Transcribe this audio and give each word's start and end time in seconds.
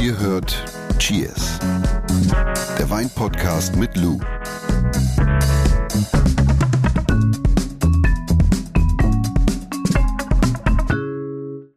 Ihr 0.00 0.18
hört 0.18 0.64
Cheers, 0.98 1.58
der 2.78 2.88
Weinpodcast 2.90 3.76
mit 3.76 3.96
Lou. 3.96 4.18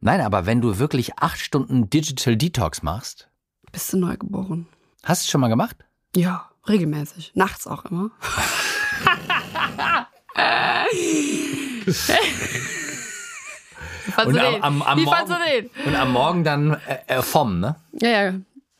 Nein, 0.01 0.19
aber 0.19 0.45
wenn 0.45 0.59
du 0.59 0.79
wirklich 0.79 1.17
acht 1.19 1.39
Stunden 1.39 1.89
Digital 1.89 2.35
Detox 2.35 2.83
machst, 2.83 3.29
Bist 3.71 3.93
du 3.93 3.97
neu 3.97 4.17
geboren? 4.17 4.67
hast 5.03 5.23
du 5.23 5.25
es 5.25 5.31
schon 5.31 5.41
mal 5.41 5.47
gemacht? 5.47 5.77
Ja, 6.15 6.49
regelmäßig. 6.67 7.31
Nachts 7.35 7.67
auch 7.67 7.85
immer. 7.85 8.11
Wie 14.05 14.11
fandst 14.11 14.35
du 14.35 14.39
den? 14.39 14.63
Wie 14.95 15.05
fandst 15.05 15.31
du 15.31 15.35
den? 15.35 15.69
und 15.85 15.95
am 15.95 16.11
Morgen 16.11 16.43
dann 16.43 16.77
äh, 16.87 17.17
äh, 17.17 17.21
vom, 17.21 17.59
ne? 17.59 17.75
Ja, 17.93 18.09
ja. 18.09 18.33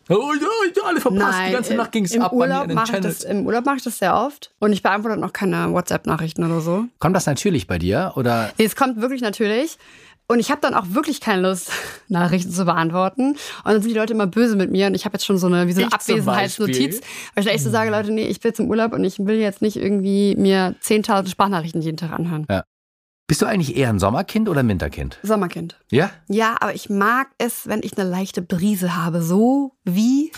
Oh 0.09 0.34
ja, 0.34 0.47
ja, 0.75 0.84
alle 0.84 0.99
verpasst. 0.99 1.21
Nein, 1.21 1.47
die 1.47 1.53
ganze 1.53 1.75
Nacht 1.75 1.91
ging 1.93 2.03
es 2.03 2.11
im 2.11 2.23
ab 2.23 2.31
bei 2.31 2.35
mir 2.35 2.41
Urlaub 2.41 2.70
in 2.70 2.77
den 2.77 3.02
das, 3.02 3.23
Im 3.23 3.45
Urlaub 3.45 3.66
mache 3.66 3.77
ich 3.77 3.83
das 3.83 3.99
sehr 3.99 4.16
oft. 4.16 4.52
Und 4.59 4.73
ich 4.73 4.83
beantworte 4.83 5.17
noch 5.17 5.31
keine 5.31 5.71
WhatsApp-Nachrichten 5.71 6.44
oder 6.44 6.59
so. 6.59 6.85
Kommt 6.99 7.16
das 7.16 7.25
natürlich 7.25 7.67
bei 7.67 7.80
dir? 7.80 8.11
Oder 8.16 8.52
Nee, 8.57 8.66
es 8.66 8.75
kommt 8.75 8.99
wirklich 8.99 9.21
natürlich. 9.21 9.77
Und 10.27 10.39
ich 10.39 10.52
habe 10.52 10.61
dann 10.61 10.73
auch 10.73 10.85
wirklich 10.89 11.21
keine 11.21 11.41
Lust, 11.41 11.71
Nachrichten 12.09 12.52
zu 12.52 12.66
beantworten. 12.66 13.31
Und 13.31 13.38
dann 13.66 13.81
sind 13.81 13.91
die 13.91 13.97
Leute 13.97 14.13
immer 14.13 14.27
böse 14.27 14.58
mit 14.58 14.71
mir. 14.71 14.88
Und 14.88 14.94
ich 14.94 15.05
habe 15.05 15.13
jetzt 15.13 15.25
schon 15.25 15.38
so 15.38 15.47
eine, 15.47 15.67
wie 15.67 15.73
so 15.73 15.81
eine 15.81 15.94
Abwesenheitsnotiz. 15.94 17.02
Weil 17.35 17.45
ich 17.45 17.52
echt 17.52 17.63
so 17.63 17.69
sage, 17.69 17.89
Leute, 17.89 18.11
nee, 18.11 18.25
ich 18.25 18.41
bin 18.41 18.49
jetzt 18.49 18.59
im 18.59 18.69
Urlaub 18.69 18.91
und 18.94 19.03
ich 19.05 19.19
will 19.19 19.35
jetzt 19.35 19.61
nicht 19.61 19.77
irgendwie 19.77 20.35
mir 20.35 20.75
10.000 20.83 21.30
Sprachnachrichten 21.30 21.81
jeden 21.81 21.97
Tag 21.97 22.11
anhören. 22.11 22.45
Bist 23.27 23.41
du 23.41 23.45
eigentlich 23.45 23.75
eher 23.77 23.89
ein 23.89 23.99
Sommerkind 23.99 24.49
oder 24.49 24.59
ein 24.61 24.67
Winterkind? 24.67 25.17
Sommerkind. 25.23 25.79
Ja? 25.89 26.11
Ja, 26.27 26.57
aber 26.59 26.75
ich 26.75 26.89
mag 26.89 27.27
es, 27.37 27.67
wenn 27.67 27.81
ich 27.81 27.97
eine 27.97 28.07
leichte 28.09 28.41
Brise 28.41 28.95
habe. 28.97 29.21
So 29.23 29.75
wie 29.85 30.31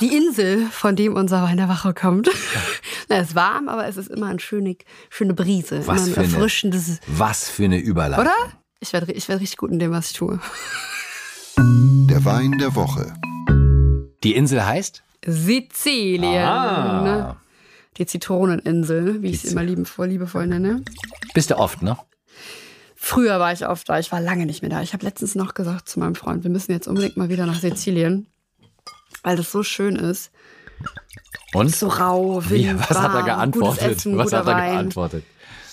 die 0.00 0.16
Insel, 0.16 0.66
von 0.70 0.96
dem 0.96 1.14
unser 1.14 1.42
Wein 1.42 1.58
der 1.58 1.68
Woche 1.68 1.92
kommt. 1.94 2.28
Na, 3.08 3.16
es 3.16 3.28
ist 3.28 3.34
warm, 3.34 3.68
aber 3.68 3.86
es 3.86 3.96
ist 3.98 4.08
immer 4.10 4.26
eine 4.28 4.40
schöne, 4.40 4.76
schöne 5.10 5.34
Brise. 5.34 5.86
Was 5.86 6.06
immer 6.06 6.14
für 6.14 6.20
ein 6.20 6.24
eine- 6.26 6.34
erfrischendes. 6.34 7.00
Was 7.06 7.48
für 7.50 7.64
eine 7.64 7.78
Überleitung. 7.78 8.24
Oder? 8.24 8.34
Ich 8.80 8.92
werde 8.92 9.12
ich 9.12 9.28
werd 9.28 9.40
richtig 9.40 9.58
gut 9.58 9.70
in 9.70 9.78
dem, 9.78 9.92
was 9.92 10.10
ich 10.10 10.16
tue. 10.16 10.40
Der 11.58 12.24
Wein 12.24 12.58
der 12.58 12.74
Woche. 12.74 13.14
Die 14.24 14.34
Insel 14.34 14.64
heißt? 14.64 15.02
Sizilien. 15.26 16.44
Ah. 16.44 17.36
Die 17.96 18.06
Zitroneninsel, 18.06 19.22
wie 19.22 19.28
ich 19.30 19.40
sie 19.42 19.48
Zi- 19.48 19.52
immer 19.52 19.62
liebevoll, 19.62 20.08
liebevoll 20.08 20.46
nenne. 20.46 20.82
Bist 21.32 21.50
du 21.50 21.56
oft, 21.58 21.80
ne? 21.82 21.96
Früher 23.06 23.38
war 23.38 23.52
ich 23.52 23.68
oft 23.68 23.86
da, 23.86 23.98
ich 23.98 24.10
war 24.12 24.20
lange 24.22 24.46
nicht 24.46 24.62
mehr 24.62 24.70
da. 24.70 24.80
Ich 24.80 24.94
habe 24.94 25.04
letztens 25.04 25.34
noch 25.34 25.52
gesagt 25.52 25.90
zu 25.90 26.00
meinem 26.00 26.14
Freund, 26.14 26.42
wir 26.42 26.50
müssen 26.50 26.72
jetzt 26.72 26.88
unbedingt 26.88 27.18
mal 27.18 27.28
wieder 27.28 27.44
nach 27.44 27.60
Sizilien, 27.60 28.28
weil 29.22 29.36
das 29.36 29.52
so 29.52 29.62
schön 29.62 29.96
ist. 29.96 30.30
Und? 31.52 31.76
So 31.76 31.88
rau, 31.88 32.42
Wind, 32.48 32.50
Wie, 32.50 32.80
was 32.80 32.98
hat 32.98 33.10
er 33.10 33.14
warm, 33.16 33.24
geantwortet? 33.26 33.82
Gutes 33.82 33.96
Essen, 33.98 34.16
was 34.16 34.24
guter 34.24 34.38
hat 34.38 34.46
er 34.46 34.54
Wein. 34.54 34.72
geantwortet? 34.72 35.24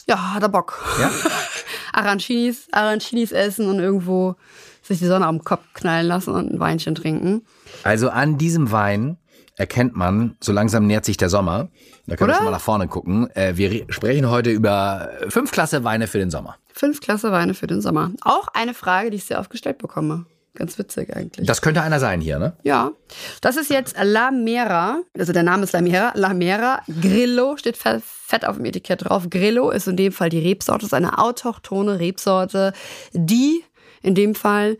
Ja, 0.07 0.33
hat 0.33 0.43
er 0.43 0.49
Bock. 0.49 0.83
Ja? 0.99 1.09
Arancinis, 1.93 2.67
Arancinis 2.73 3.31
essen 3.31 3.69
und 3.69 3.79
irgendwo 3.79 4.35
sich 4.81 4.99
die 4.99 5.07
Sonne 5.07 5.25
am 5.25 5.41
Kopf 5.41 5.63
knallen 5.73 6.07
lassen 6.07 6.33
und 6.33 6.52
ein 6.52 6.59
Weinchen 6.59 6.95
trinken. 6.95 7.45
Also 7.85 8.09
an 8.09 8.37
diesem 8.39 8.71
Wein 8.71 9.15
erkennt 9.62 9.95
man, 9.95 10.36
so 10.42 10.52
langsam 10.52 10.88
nähert 10.88 11.06
sich 11.06 11.17
der 11.17 11.30
Sommer. 11.30 11.70
Da 12.08 12.16
können 12.16 12.30
wir 12.30 12.34
Oder? 12.34 12.36
schon 12.36 12.45
mal 12.45 12.52
nach 12.52 12.59
vorne 12.62 12.88
gucken. 12.88 13.30
Äh, 13.36 13.56
wir 13.58 13.72
re- 13.72 13.86
sprechen 13.90 14.30
heute 14.30 14.50
über 14.50 15.09
fünf 15.30 15.52
Klasse 15.52 15.84
Weine 15.84 16.08
für 16.08 16.17
den 16.17 16.31
Sommer. 16.31 16.58
Fünf 16.73 17.00
Klasse 17.00 17.31
Weine 17.31 17.54
für 17.54 17.67
den 17.67 17.80
Sommer. 17.82 18.12
Auch 18.22 18.48
eine 18.50 18.73
Frage, 18.73 19.12
die 19.12 19.17
ich 19.17 19.26
sehr 19.26 19.39
oft 19.39 19.50
gestellt 19.52 19.78
bekomme. 19.78 20.26
Ganz 20.56 20.78
witzig 20.78 21.16
eigentlich. 21.16 21.48
Das 21.48 21.62
könnte 21.62 21.82
einer 21.82 22.00
sein 22.00 22.20
hier, 22.20 22.38
ne? 22.38 22.58
Ja, 22.64 22.92
das 23.39 23.56
ist 23.56 23.70
jetzt 23.70 23.95
La 24.02 24.32
Mera. 24.32 25.00
Also 25.17 25.32
der 25.32 25.44
Name 25.44 25.64
ist 25.64 25.72
La 25.72 25.80
Mera. 25.82 26.12
La 26.16 26.34
Mera 26.34 26.82
Grillo 27.02 27.56
steht 27.56 27.78
fe- 27.78 28.02
fett 28.04 28.45
auf 28.45 28.58
dem 28.58 28.66
Etikett 28.66 29.06
drauf. 29.06 29.30
Grillo 29.30 29.70
ist 29.70 29.88
in 29.88 29.95
dem 29.95 30.11
Fall 30.11 30.30
die 30.30 30.39
Rebsorte, 30.39 30.86
ist 30.88 30.94
eine 30.94 31.20
autochtone 31.20 32.00
Rebsorte, 32.00 32.73
die 33.14 33.64
in 34.02 34.14
dem 34.16 34.36
Fall 34.36 34.77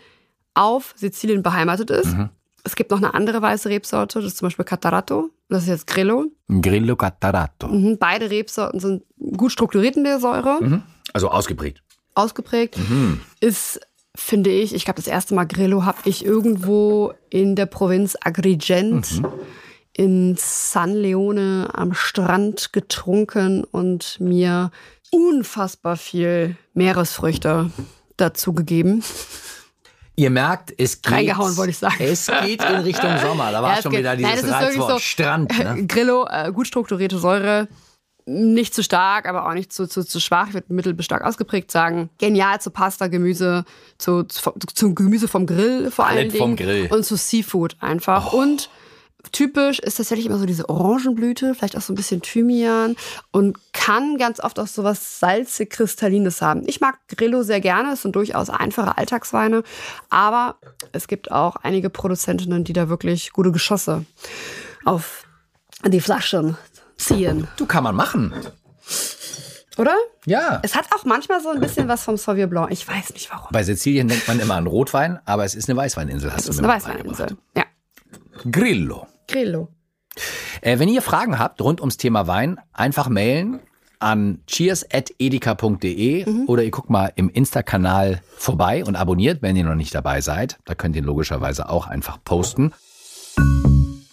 auf 0.56 0.94
Sizilien 0.98 1.42
beheimatet 1.44 1.90
ist. 1.92 2.14
Es 2.64 2.76
gibt 2.76 2.92
noch 2.92 2.98
eine 3.00 3.14
andere 3.14 3.42
weiße 3.42 3.70
Rebsorte, 3.70 4.20
das 4.20 4.28
ist 4.30 4.38
zum 4.38 4.48
Beispiel 4.48 4.66
Catarato. 4.66 5.30
Das 5.50 5.64
ist 5.64 5.70
jetzt 5.70 5.88
Grillo. 5.88 6.26
Grillo 6.48 6.96
Catarato. 6.96 7.68
Mhm, 7.68 7.98
Beide 7.98 8.30
Rebsorten 8.30 8.80
sind 8.80 9.04
gut 9.36 9.52
strukturiert 9.52 9.96
in 9.98 10.04
der 10.04 10.20
Säure, 10.20 10.82
Also 11.14 11.30
ausgeprägt. 11.30 11.82
ausgeprägt. 12.14 12.78
Ist, 13.40 13.80
finde 14.16 14.50
ich, 14.52 14.74
ich 14.76 14.86
glaube, 14.86 14.98
das 15.02 15.08
erste 15.08 15.34
Mal 15.34 15.46
Grillo 15.46 15.86
habe 15.86 15.98
ich 16.06 16.24
irgendwo 16.26 17.14
in 17.30 17.56
der 17.56 17.66
Provinz 17.66 18.16
Agrigent 18.24 19.22
in 19.94 20.36
San 20.38 20.94
Leone 20.94 21.70
am 21.74 21.94
Strand 21.94 22.72
getrunken 22.74 23.64
und 23.66 24.20
mir 24.22 24.72
unfassbar 25.12 25.98
viel 25.98 26.56
Meeresfrüchte 26.74 27.72
dazu 28.18 28.54
gegeben. 28.54 29.04
Ihr 30.16 30.30
merkt, 30.30 30.74
es 30.78 31.02
geht. 31.02 31.14
Reingehauen, 31.14 31.56
wollte 31.58 31.72
ich 31.72 31.78
sagen. 31.78 31.96
Es 32.00 32.28
geht 32.44 32.62
in 32.64 32.76
Richtung 32.82 33.18
Sommer. 33.20 33.52
Da 33.52 33.64
war 33.64 33.76
Ja, 33.78 33.82
schon 33.82 33.92
geht- 33.92 34.02
wieder 34.02 34.16
Nein, 34.16 34.32
dieses 34.36 34.50
wirklich 34.50 34.68
Reizwort 34.68 34.92
so- 34.92 35.00
Strand. 35.00 35.58
Ne? 35.58 35.88
Grillo, 35.88 36.28
äh, 36.30 36.52
gut 36.52 36.68
strukturierte 36.68 37.18
Säure, 37.18 37.68
nicht 38.26 38.76
zu 38.76 38.84
stark, 38.84 39.28
aber 39.28 39.48
auch 39.48 39.54
nicht 39.54 39.74
zu, 39.74 39.88
zu, 39.88 40.04
zu 40.04 40.20
schwach. 40.20 40.50
Ich 40.50 40.54
würde 40.54 40.72
mittel 40.74 40.94
bis 40.94 41.06
stark 41.06 41.24
ausgeprägt 41.24 41.72
sagen. 41.72 42.10
Genial 42.20 42.62
zu 42.62 42.70
Pasta, 42.70 43.08
Gemüse, 43.08 43.66
zu, 43.98 44.24
zu, 44.24 44.52
zum 44.76 44.96
Gemüse 44.96 45.28
vom 45.28 45.46
Grill 45.48 45.90
vor 45.90 46.10
Dingen. 46.12 46.32
vom 46.32 46.56
Grill. 46.56 46.88
Und 46.92 47.04
zu 47.04 47.16
Seafood 47.16 47.78
einfach. 47.80 48.32
Und 48.34 48.70
typisch 49.32 49.80
ist 49.80 49.96
tatsächlich 49.98 50.26
immer 50.26 50.38
so 50.38 50.46
diese 50.46 50.68
Orangenblüte, 50.70 51.56
vielleicht 51.56 51.78
auch 51.78 51.82
so 51.82 51.94
ein 51.94 51.96
bisschen 51.96 52.22
Thymian 52.22 52.96
und 53.32 53.58
kann 53.74 54.18
ganz 54.18 54.40
oft 54.40 54.60
auch 54.60 54.68
so 54.68 54.84
was 54.84 55.20
salzig-kristallines 55.20 56.42
haben. 56.42 56.64
Ich 56.68 56.82
mag 56.82 56.98
Grillo 57.08 57.44
sehr 57.44 57.62
gerne, 57.62 57.94
es 57.94 58.02
sind 58.02 58.16
durchaus 58.16 58.50
einfache 58.50 58.98
Alltagsweine, 58.98 59.64
aber 60.10 60.56
es 60.92 61.08
gibt 61.08 61.32
auch 61.32 61.56
einige 61.58 61.90
Produzentinnen, 61.90 62.64
die 62.64 62.74
da 62.74 62.90
wirklich 62.90 63.32
gute 63.32 63.52
Geschosse 63.52 64.06
auf 64.86 65.26
die 65.86 66.02
Flaschen 66.02 66.58
ziehen. 66.98 67.48
Du 67.58 67.66
kann 67.66 67.84
man 67.84 67.96
machen. 67.96 68.34
Oder? 69.78 69.96
Ja. 70.26 70.60
Es 70.64 70.76
hat 70.76 70.86
auch 70.94 71.06
manchmal 71.06 71.42
so 71.42 71.50
ein 71.50 71.60
bisschen 71.60 71.88
was 71.88 72.04
vom 72.04 72.18
Sauvignon 72.18 72.50
Blanc. 72.50 72.72
Ich 72.72 72.88
weiß 72.88 73.14
nicht 73.14 73.32
warum. 73.32 73.48
Bei 73.52 73.64
Sizilien 73.64 74.08
denkt 74.08 74.28
man 74.28 74.40
immer 74.40 74.56
an 74.56 74.68
Rotwein, 74.68 75.20
aber 75.26 75.46
es 75.46 75.56
ist 75.56 75.70
eine 75.70 75.78
Weißweininsel, 75.78 76.32
hast 76.32 76.40
Das 76.40 76.46
du 76.46 76.52
ist 76.52 76.62
mir 76.62 76.70
eine. 76.70 76.76
Weißweininsel. 76.78 77.38
Ja. 77.56 77.64
Grillo. 78.52 79.08
Grillo. 79.32 79.70
Äh, 80.62 80.78
wenn 80.80 80.90
ihr 80.90 81.02
Fragen 81.02 81.40
habt 81.40 81.62
rund 81.62 81.80
ums 81.80 81.98
Thema 81.98 82.28
Wein, 82.28 82.60
einfach 82.74 83.08
mailen 83.10 83.60
an 84.00 84.40
cheers.edeka.de 84.48 86.26
Mhm. 86.30 86.46
oder 86.48 86.64
ihr 86.64 86.72
guckt 86.72 86.90
mal 86.90 87.12
im 87.16 87.30
Insta-Kanal 87.30 88.22
vorbei 88.36 88.84
und 88.84 88.96
abonniert, 88.96 89.42
wenn 89.42 89.56
ihr 89.56 89.64
noch 89.64 89.76
nicht 89.76 89.94
dabei 89.96 90.22
seid. 90.22 90.60
Da 90.66 90.76
könnt 90.76 90.96
ihr 90.96 91.02
logischerweise 91.04 91.70
auch 91.70 91.88
einfach 91.88 92.18
posten. 92.24 92.74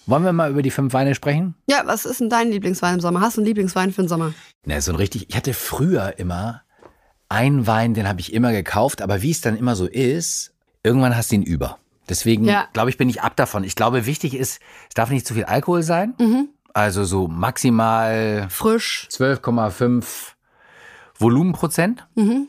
Wollen 0.06 0.24
wir 0.24 0.32
mal 0.32 0.50
über 0.50 0.62
die 0.62 0.70
fünf 0.70 0.92
Weine 0.94 1.14
sprechen? 1.14 1.54
Ja, 1.68 1.82
was 1.84 2.04
ist 2.06 2.20
denn 2.20 2.30
dein 2.30 2.50
Lieblingswein 2.50 2.94
im 2.94 3.00
Sommer? 3.00 3.20
Hast 3.20 3.36
du 3.36 3.40
einen 3.40 3.46
Lieblingswein 3.46 3.92
für 3.92 4.02
den 4.02 4.08
Sommer? 4.08 4.32
Na, 4.64 4.80
so 4.80 4.92
ein 4.92 4.96
richtig, 4.96 5.28
ich 5.28 5.36
hatte 5.36 5.52
früher 5.52 6.18
immer 6.18 6.62
einen 7.28 7.66
Wein, 7.66 7.92
den 7.92 8.08
habe 8.08 8.20
ich 8.20 8.32
immer 8.32 8.52
gekauft, 8.52 9.02
aber 9.02 9.20
wie 9.22 9.30
es 9.30 9.42
dann 9.42 9.56
immer 9.56 9.76
so 9.76 9.86
ist, 9.86 10.54
irgendwann 10.82 11.14
hast 11.14 11.30
du 11.30 11.34
ihn 11.36 11.42
über. 11.42 11.78
Deswegen 12.08 12.44
Ja. 12.44 12.66
glaube 12.72 12.90
ich, 12.90 12.96
bin 12.98 13.08
ich 13.08 13.22
ab 13.22 13.36
davon. 13.36 13.64
Ich 13.64 13.76
glaube, 13.76 14.06
wichtig 14.06 14.34
ist, 14.34 14.60
es 14.88 14.94
darf 14.94 15.10
nicht 15.10 15.26
zu 15.26 15.34
viel 15.34 15.44
Alkohol 15.44 15.82
sein. 15.82 16.14
Mhm. 16.18 16.48
Also 16.74 17.04
so 17.04 17.28
maximal 17.28 18.46
Frisch. 18.50 19.08
12,5 19.10 20.34
Volumenprozent. 21.18 22.06
Mhm. 22.14 22.48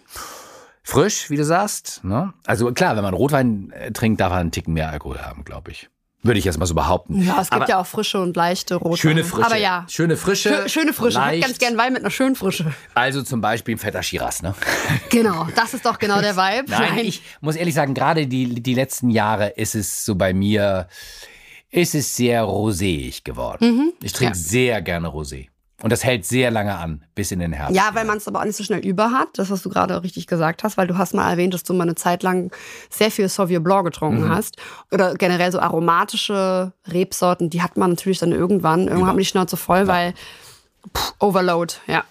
Frisch, 0.84 1.30
wie 1.30 1.38
du 1.38 1.46
sagst. 1.46 2.04
Ne? 2.04 2.34
Also 2.46 2.72
klar, 2.74 2.96
wenn 2.96 3.04
man 3.04 3.14
Rotwein 3.14 3.72
äh, 3.72 3.92
trinkt, 3.92 4.22
darf 4.22 4.32
er 4.32 4.38
einen 4.40 4.52
Ticken 4.52 4.74
mehr 4.74 4.90
Alkohol 4.90 5.20
haben, 5.20 5.44
glaube 5.44 5.72
ich. 5.72 5.90
Würde 6.22 6.38
ich 6.38 6.44
jetzt 6.46 6.58
mal 6.60 6.66
so 6.66 6.76
behaupten. 6.76 7.22
Ja, 7.24 7.36
es 7.40 7.50
gibt 7.50 7.62
Aber 7.62 7.70
ja 7.70 7.80
auch 7.80 7.86
frische 7.88 8.20
und 8.20 8.36
leichte 8.36 8.76
Rotweine. 8.76 8.98
schöne 8.98 9.24
Frische. 9.24 9.46
Aber 9.46 9.56
ja. 9.56 9.86
Schöne 9.88 10.18
Frische. 10.18 10.50
Schö- 10.66 10.68
Schöne 10.70 10.92
Frische. 10.92 11.18
Ich 11.18 11.24
hätte 11.26 11.32
leicht. 11.38 11.44
ganz 11.48 11.58
gern 11.60 11.78
Wein 11.78 11.94
mit 11.94 12.02
einer 12.02 12.12
schönen 12.12 12.36
Frische. 12.36 12.74
Also 12.94 13.24
zum 13.24 13.40
Beispiel 13.40 13.76
ein 13.76 13.78
fetter 13.78 14.04
Shiraz, 14.04 14.42
ne? 14.42 14.54
Genau, 15.10 15.48
das 15.56 15.74
ist 15.74 15.86
doch 15.86 15.98
genau 15.98 16.20
der 16.20 16.36
Vibe. 16.36 16.70
Nein, 16.72 17.00
ich 17.00 17.22
muss 17.40 17.56
ehrlich 17.56 17.74
sagen, 17.74 17.94
gerade 17.94 18.28
die, 18.28 18.62
die 18.62 18.74
letzten 18.74 19.10
Jahre 19.10 19.48
ist 19.50 19.76
es 19.76 20.04
so 20.04 20.16
bei 20.16 20.34
mir, 20.34 20.88
ist 21.72 21.96
es 21.96 22.16
sehr 22.16 22.44
roséig 22.44 23.24
geworden. 23.24 23.94
Ich 24.04 24.12
trinke 24.12 24.36
Mhm. 24.36 24.42
Ja. 24.42 24.48
sehr 24.50 24.82
gerne 24.82 25.08
Rosé. 25.08 25.48
Und 25.82 25.92
das 25.92 26.04
hält 26.04 26.26
sehr 26.26 26.52
lange 26.52 26.76
an, 26.78 27.04
bis 27.16 27.32
in 27.32 27.40
den 27.40 27.54
Herbst. 27.54 27.76
Ja, 27.76 27.92
weil 27.94 28.04
man 28.06 28.18
es 28.18 28.28
aber 28.28 28.40
auch 28.42 28.46
nicht 28.46 28.58
so 28.58 28.64
schnell 28.64 28.86
über 28.86 29.12
hat, 29.12 29.30
das, 29.38 29.50
was 29.50 29.62
du 29.62 29.70
gerade 29.70 30.04
richtig 30.04 30.28
gesagt 30.28 30.64
hast, 30.64 30.76
weil 30.78 30.88
du 30.88 30.98
hast 30.98 31.14
mal 31.14 31.30
erwähnt, 31.30 31.54
dass 31.54 31.64
du 31.64 31.74
mal 31.74 31.84
eine 31.84 31.96
Zeit 31.96 32.22
lang 32.24 32.52
sehr 32.90 33.12
viel 33.12 33.30
Sauvignon 33.30 33.64
Blanc 33.64 33.86
getrunken 33.86 34.26
Mhm. 34.26 34.30
hast. 34.30 34.58
Oder 34.92 35.14
generell 35.14 35.52
so 35.52 35.60
aromatische 35.60 36.74
Rebsorten, 36.92 37.50
die 37.50 37.62
hat 37.62 37.78
man 37.78 37.92
natürlich 37.92 38.20
dann 38.20 38.32
irgendwann, 38.34 38.88
irgendwann 38.88 39.08
haben 39.10 39.18
die 39.20 39.26
Schnauze 39.26 39.56
voll, 39.58 39.88
weil 39.88 40.14
pff, 40.96 41.14
Overload, 41.20 41.76
ja. 41.88 42.04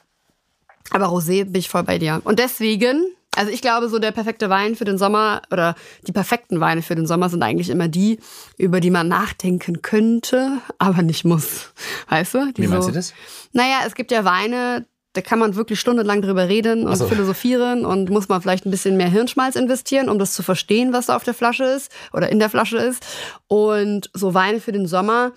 Aber 0.90 1.06
Rosé 1.06 1.44
bin 1.44 1.56
ich 1.56 1.68
voll 1.68 1.82
bei 1.82 1.98
dir. 1.98 2.22
Und 2.24 2.38
deswegen 2.38 3.04
Also 3.38 3.52
ich 3.52 3.62
glaube, 3.62 3.88
so 3.88 4.00
der 4.00 4.10
perfekte 4.10 4.50
Wein 4.50 4.74
für 4.74 4.84
den 4.84 4.98
Sommer 4.98 5.42
oder 5.52 5.76
die 6.08 6.10
perfekten 6.10 6.58
Weine 6.58 6.82
für 6.82 6.96
den 6.96 7.06
Sommer 7.06 7.28
sind 7.28 7.40
eigentlich 7.44 7.70
immer 7.70 7.86
die, 7.86 8.18
über 8.56 8.80
die 8.80 8.90
man 8.90 9.06
nachdenken 9.06 9.80
könnte, 9.80 10.58
aber 10.78 11.02
nicht 11.02 11.24
muss. 11.24 11.72
Weißt 12.08 12.34
du? 12.34 12.52
Die 12.52 12.62
Wie 12.62 12.66
meinst 12.66 12.86
so, 12.86 12.90
du 12.90 12.96
das? 12.96 13.14
Naja, 13.52 13.82
es 13.86 13.94
gibt 13.94 14.10
ja 14.10 14.24
Weine, 14.24 14.86
da 15.12 15.20
kann 15.20 15.38
man 15.38 15.54
wirklich 15.54 15.78
stundenlang 15.78 16.20
drüber 16.20 16.48
reden 16.48 16.88
und 16.88 16.96
so. 16.96 17.06
philosophieren 17.06 17.86
und 17.86 18.10
muss 18.10 18.28
man 18.28 18.42
vielleicht 18.42 18.66
ein 18.66 18.72
bisschen 18.72 18.96
mehr 18.96 19.08
Hirnschmalz 19.08 19.54
investieren, 19.54 20.08
um 20.08 20.18
das 20.18 20.34
zu 20.34 20.42
verstehen, 20.42 20.92
was 20.92 21.06
da 21.06 21.14
auf 21.14 21.22
der 21.22 21.34
Flasche 21.34 21.62
ist 21.62 21.92
oder 22.12 22.30
in 22.30 22.40
der 22.40 22.50
Flasche 22.50 22.78
ist. 22.78 23.06
Und 23.46 24.10
so 24.14 24.34
Weine 24.34 24.58
für 24.58 24.72
den 24.72 24.88
Sommer, 24.88 25.30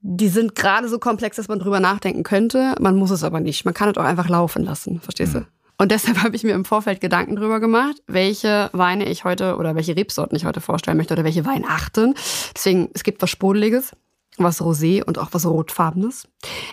die 0.00 0.28
sind 0.28 0.54
gerade 0.54 0.90
so 0.90 0.98
komplex, 0.98 1.36
dass 1.36 1.48
man 1.48 1.60
drüber 1.60 1.80
nachdenken 1.80 2.24
könnte. 2.24 2.74
Man 2.78 2.96
muss 2.96 3.10
es 3.10 3.24
aber 3.24 3.40
nicht. 3.40 3.64
Man 3.64 3.72
kann 3.72 3.88
es 3.88 3.96
auch 3.96 4.04
einfach 4.04 4.28
laufen 4.28 4.64
lassen. 4.64 5.00
Verstehst 5.00 5.34
du? 5.34 5.46
Und 5.78 5.92
deshalb 5.92 6.18
habe 6.22 6.36
ich 6.36 6.44
mir 6.44 6.54
im 6.54 6.64
Vorfeld 6.64 7.00
Gedanken 7.00 7.36
drüber 7.36 7.60
gemacht, 7.60 7.96
welche 8.06 8.70
Weine 8.72 9.08
ich 9.08 9.24
heute 9.24 9.56
oder 9.56 9.74
welche 9.74 9.96
Rebsorten 9.96 10.36
ich 10.36 10.44
heute 10.44 10.60
vorstellen 10.60 10.96
möchte 10.96 11.14
oder 11.14 11.24
welche 11.24 11.44
Weinarten. 11.44 12.14
Deswegen, 12.54 12.90
es 12.94 13.04
gibt 13.04 13.22
was 13.22 13.30
Sprudeliges, 13.30 13.92
was 14.38 14.60
Rosé 14.60 15.02
und 15.02 15.18
auch 15.18 15.28
was 15.32 15.46
Rotfarbenes. 15.46 16.28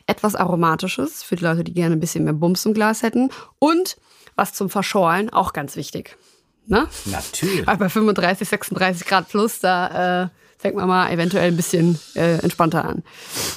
Etwas 0.08 0.36
Aromatisches 0.36 1.24
für 1.24 1.36
die 1.36 1.44
Leute, 1.44 1.64
die 1.64 1.74
gerne 1.74 1.96
ein 1.96 2.00
bisschen 2.00 2.24
mehr 2.24 2.34
Bums 2.34 2.66
im 2.66 2.74
Glas 2.74 3.04
hätten. 3.04 3.30
Und 3.60 3.98
was 4.36 4.54
zum 4.54 4.70
Verschorlen, 4.70 5.32
auch 5.32 5.54
ganz 5.54 5.76
wichtig. 5.76 6.18
Ne? 6.66 6.88
Natürlich. 7.06 7.68
Weil 7.68 7.78
bei 7.78 7.90
35, 7.90 8.48
36 8.48 9.08
Grad 9.08 9.30
plus, 9.30 9.60
da 9.60 10.24
äh, 10.24 10.30
fängt 10.58 10.76
man 10.76 10.88
mal 10.88 11.12
eventuell 11.12 11.50
ein 11.50 11.58
bisschen 11.58 12.00
äh, 12.16 12.40
entspannter 12.40 12.86
an. 12.86 13.04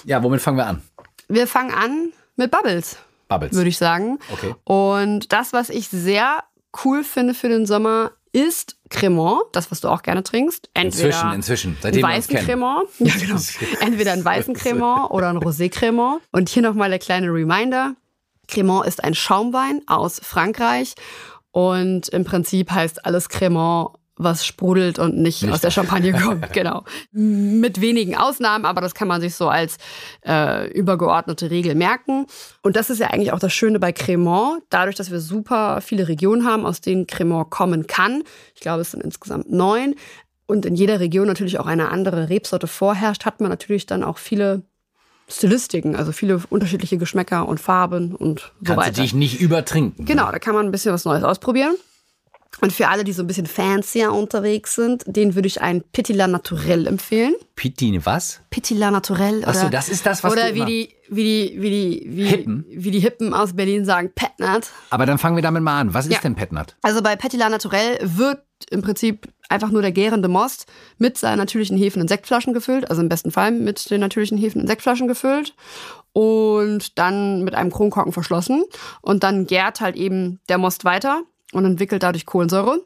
Ja, 0.05 0.23
womit 0.23 0.41
fangen 0.41 0.59
wir 0.59 0.67
an? 0.67 0.83
Wir 1.29 1.47
fangen 1.47 1.73
an 1.73 2.13
mit 2.37 2.51
Bubbles, 2.51 2.97
Bubbles. 3.29 3.53
würde 3.55 3.69
ich 3.69 3.79
sagen. 3.79 4.19
Okay. 4.33 4.55
Und 4.65 5.33
das, 5.33 5.53
was 5.53 5.69
ich 5.71 5.89
sehr 5.89 6.45
cool 6.85 7.05
finde 7.05 7.35
für 7.35 7.49
den 7.49 7.67
Sommer, 7.67 8.13
ist 8.33 8.77
Cremant, 8.91 9.41
das, 9.53 9.71
was 9.71 9.81
du 9.81 9.89
auch 9.89 10.03
gerne 10.03 10.23
trinkst. 10.23 10.69
Entweder 10.75 11.07
Inzwischen, 11.07 11.33
inzwischen, 11.33 11.69
einen 11.71 11.79
seitdem 11.81 12.05
uns 12.05 12.13
weißen. 12.13 12.37
Cremant. 12.37 12.89
Ja, 12.99 13.15
genau. 13.19 13.41
Entweder 13.81 14.13
einen 14.13 14.25
weißen 14.25 14.55
Cremant 14.63 15.11
oder 15.11 15.31
einen 15.31 15.39
Rosé 15.39 15.71
Cremant. 15.71 16.21
Und 16.33 16.51
hier 16.51 16.63
nochmal 16.63 16.91
der 16.91 16.99
kleine 16.99 17.29
Reminder. 17.29 17.95
Cremant 18.47 18.87
ist 18.87 19.03
ein 19.03 19.15
Schaumwein 19.15 19.81
aus 19.87 20.21
Frankreich. 20.23 20.95
Und 21.51 22.11
im 22.11 22.25
Prinzip 22.25 22.71
heißt 22.71 23.07
alles 23.07 23.31
Cremant, 23.31 23.93
was 24.19 24.47
sprudelt 24.47 24.99
und 24.99 25.19
nicht, 25.19 25.43
Nicht. 25.43 25.53
aus 25.53 25.61
der 25.61 25.71
Champagne 25.71 26.13
kommt. 26.21 26.53
genau. 26.53 26.85
Mit 27.13 27.81
wenigen 27.81 28.17
Ausnahmen, 28.17 28.65
aber 28.65 28.81
das 28.81 28.95
kann 28.95 29.09
man 29.09 29.21
sich 29.21 29.35
so 29.35 29.49
als 29.49 29.77
äh, 30.27 30.71
übergeordnete 30.73 31.51
Regel 31.51 31.75
merken. 31.75 32.27
Und 32.63 32.77
das 32.77 32.89
ist 32.91 32.99
ja 32.99 33.09
eigentlich 33.09 33.33
auch 33.33 33.39
das 33.39 33.53
Schöne 33.53 33.79
bei 33.79 33.93
Cremant. 33.93 34.63
Dadurch, 34.71 34.97
dass 34.97 35.11
wir 35.11 35.21
super 35.21 35.81
viele 35.83 36.09
Regionen 36.09 36.47
haben, 36.47 36.65
aus 36.65 36.81
denen 36.81 37.07
Cremant 37.07 37.51
kommen 37.51 37.87
kann. 37.87 38.23
Ich 38.55 38.63
glaube, 38.63 38.81
es 38.81 38.93
sind 38.93 39.03
insgesamt 39.03 39.51
neun. 39.53 39.95
Und 40.47 40.65
in 40.65 40.77
jeder 40.77 41.01
Region 41.01 41.27
natürlich 41.27 41.59
auch 41.59 41.67
eine 41.67 41.91
andere 41.91 42.29
Rebsorte 42.29 42.69
vorherrscht, 42.69 43.25
hat 43.25 43.41
man 43.41 43.51
natürlich 43.51 43.85
dann 43.85 44.03
auch 44.05 44.17
viele 44.19 44.63
Stilistiken, 45.29 45.97
also 45.97 46.13
viele 46.13 46.41
unterschiedliche 46.51 46.99
Geschmäcker 46.99 47.49
und 47.49 47.59
Farben 47.59 48.15
und 48.15 48.41
so 48.41 48.47
Kannst 48.65 48.79
weiter. 48.79 48.93
du 48.93 49.01
dich 49.03 49.13
nicht 49.15 49.41
übertrinken. 49.41 50.05
Genau, 50.05 50.31
da 50.31 50.39
kann 50.39 50.55
man 50.55 50.67
ein 50.67 50.71
bisschen 50.71 50.93
was 50.93 51.05
Neues 51.05 51.25
ausprobieren. 51.25 51.75
Und 52.63 52.73
für 52.73 52.89
alle, 52.89 53.05
die 53.05 53.13
so 53.13 53.23
ein 53.23 53.27
bisschen 53.27 53.47
fancier 53.47 54.13
unterwegs 54.13 54.75
sind, 54.75 55.05
den 55.07 55.35
würde 55.35 55.47
ich 55.47 55.61
einen 55.61 55.83
Petit 55.93 56.17
La 56.17 56.27
Naturel 56.27 56.87
empfehlen. 56.87 57.35
Pitine, 57.55 58.05
was? 58.07 58.41
Petit 58.51 58.79
La 58.79 58.91
Naturel. 58.91 59.43
Ach 59.45 59.53
so, 59.55 59.61
oder, 59.63 59.71
das 59.71 59.89
ist 59.91 60.07
das, 60.07 60.25
was 60.25 60.33
Oder 60.33 60.49
du 60.49 60.55
wie 60.55 60.65
die, 60.65 60.89
wie 61.11 61.23
die, 61.25 61.61
wie 61.61 61.71
die, 61.71 62.07
wie, 62.17 62.25
Hippen? 62.27 62.65
wie 62.71 62.91
die 62.91 63.01
Hippen 63.01 63.35
aus 63.35 63.55
Berlin 63.55 63.85
sagen, 63.85 64.11
Petnat. 64.15 64.71
Aber 64.89 65.05
dann 65.05 65.19
fangen 65.19 65.37
wir 65.37 65.43
damit 65.43 65.63
mal 65.63 65.79
an. 65.79 65.93
Was 65.93 66.07
ist 66.07 66.13
Ja. 66.15 66.21
denn 66.21 66.35
Petnat? 66.35 66.77
Also 66.83 67.03
bei 67.03 67.15
Petit 67.17 67.39
La 67.39 67.51
Naturel 67.51 67.99
wird 68.03 68.41
im 68.71 68.81
Prinzip 68.81 69.29
einfach 69.51 69.71
nur 69.71 69.83
der 69.83 69.93
gärende 69.93 70.29
Most 70.29 70.65
mit 70.97 71.19
seinen 71.19 71.37
natürlichen 71.39 71.77
Hefen 71.77 72.01
in 72.01 72.09
Sektflaschen 72.09 72.55
gefüllt, 72.55 72.89
also 72.89 73.03
im 73.03 73.11
besten 73.11 73.31
Fall 73.31 73.53
mit 73.53 73.91
den 73.91 74.01
natürlichen 74.01 74.39
Hefen 74.39 74.63
in 74.63 74.67
Sektflaschen 74.67 75.09
gefüllt 75.09 75.55
und 76.13 76.99
dann 76.99 77.45
mit 77.45 77.55
einem 77.55 77.71
Kronkorken 77.71 78.13
verschlossen 78.13 78.65
und 79.03 79.23
dann 79.23 79.47
gärt 79.47 79.81
halt 79.83 79.97
eben 79.97 80.41
der 80.49 80.57
Most 80.57 80.85
weiter 80.87 81.23
und 81.53 81.65
entwickelt 81.65 82.03
dadurch 82.03 82.27
Kohlensäure. 82.27 82.81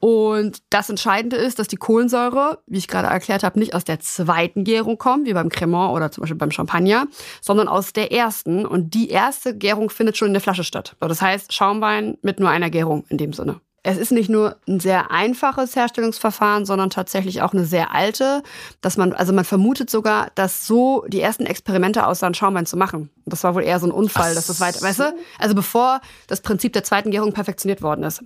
Und 0.00 0.62
das 0.70 0.88
Entscheidende 0.88 1.36
ist, 1.36 1.58
dass 1.58 1.68
die 1.68 1.76
Kohlensäure, 1.76 2.62
wie 2.66 2.78
ich 2.78 2.88
gerade 2.88 3.08
erklärt 3.08 3.42
habe, 3.42 3.58
nicht 3.58 3.74
aus 3.74 3.84
der 3.84 4.00
zweiten 4.00 4.64
Gärung 4.64 4.96
kommt, 4.96 5.26
wie 5.26 5.34
beim 5.34 5.50
Cremant 5.50 5.94
oder 5.94 6.10
zum 6.10 6.22
Beispiel 6.22 6.38
beim 6.38 6.50
Champagner, 6.50 7.06
sondern 7.42 7.68
aus 7.68 7.92
der 7.92 8.10
ersten. 8.10 8.64
Und 8.64 8.94
die 8.94 9.10
erste 9.10 9.54
Gärung 9.54 9.90
findet 9.90 10.16
schon 10.16 10.28
in 10.28 10.34
der 10.34 10.40
Flasche 10.40 10.64
statt. 10.64 10.96
Das 11.00 11.20
heißt, 11.20 11.52
Schaumwein 11.52 12.16
mit 12.22 12.40
nur 12.40 12.48
einer 12.48 12.70
Gärung 12.70 13.04
in 13.10 13.18
dem 13.18 13.34
Sinne. 13.34 13.60
Es 13.82 13.96
ist 13.96 14.12
nicht 14.12 14.28
nur 14.28 14.56
ein 14.68 14.78
sehr 14.78 15.10
einfaches 15.10 15.74
Herstellungsverfahren, 15.74 16.66
sondern 16.66 16.90
tatsächlich 16.90 17.40
auch 17.40 17.54
eine 17.54 17.64
sehr 17.64 17.94
alte, 17.94 18.42
dass 18.82 18.98
man, 18.98 19.14
also 19.14 19.32
man 19.32 19.44
vermutet 19.44 19.88
sogar, 19.88 20.30
dass 20.34 20.66
so 20.66 21.04
die 21.08 21.20
ersten 21.20 21.46
Experimente 21.46 22.06
aussahen, 22.06 22.34
Schaumwein 22.34 22.66
zu 22.66 22.76
machen. 22.76 23.08
Das 23.24 23.42
war 23.42 23.54
wohl 23.54 23.62
eher 23.62 23.80
so 23.80 23.86
ein 23.86 23.92
Unfall, 23.92 24.32
Ach 24.32 24.34
dass 24.34 24.48
das 24.48 24.60
weiter, 24.60 24.82
weißt 24.82 25.00
du? 25.00 25.14
Also 25.38 25.54
bevor 25.54 26.00
das 26.26 26.42
Prinzip 26.42 26.74
der 26.74 26.84
zweiten 26.84 27.10
Gärung 27.10 27.32
perfektioniert 27.32 27.80
worden 27.80 28.02
ist 28.02 28.22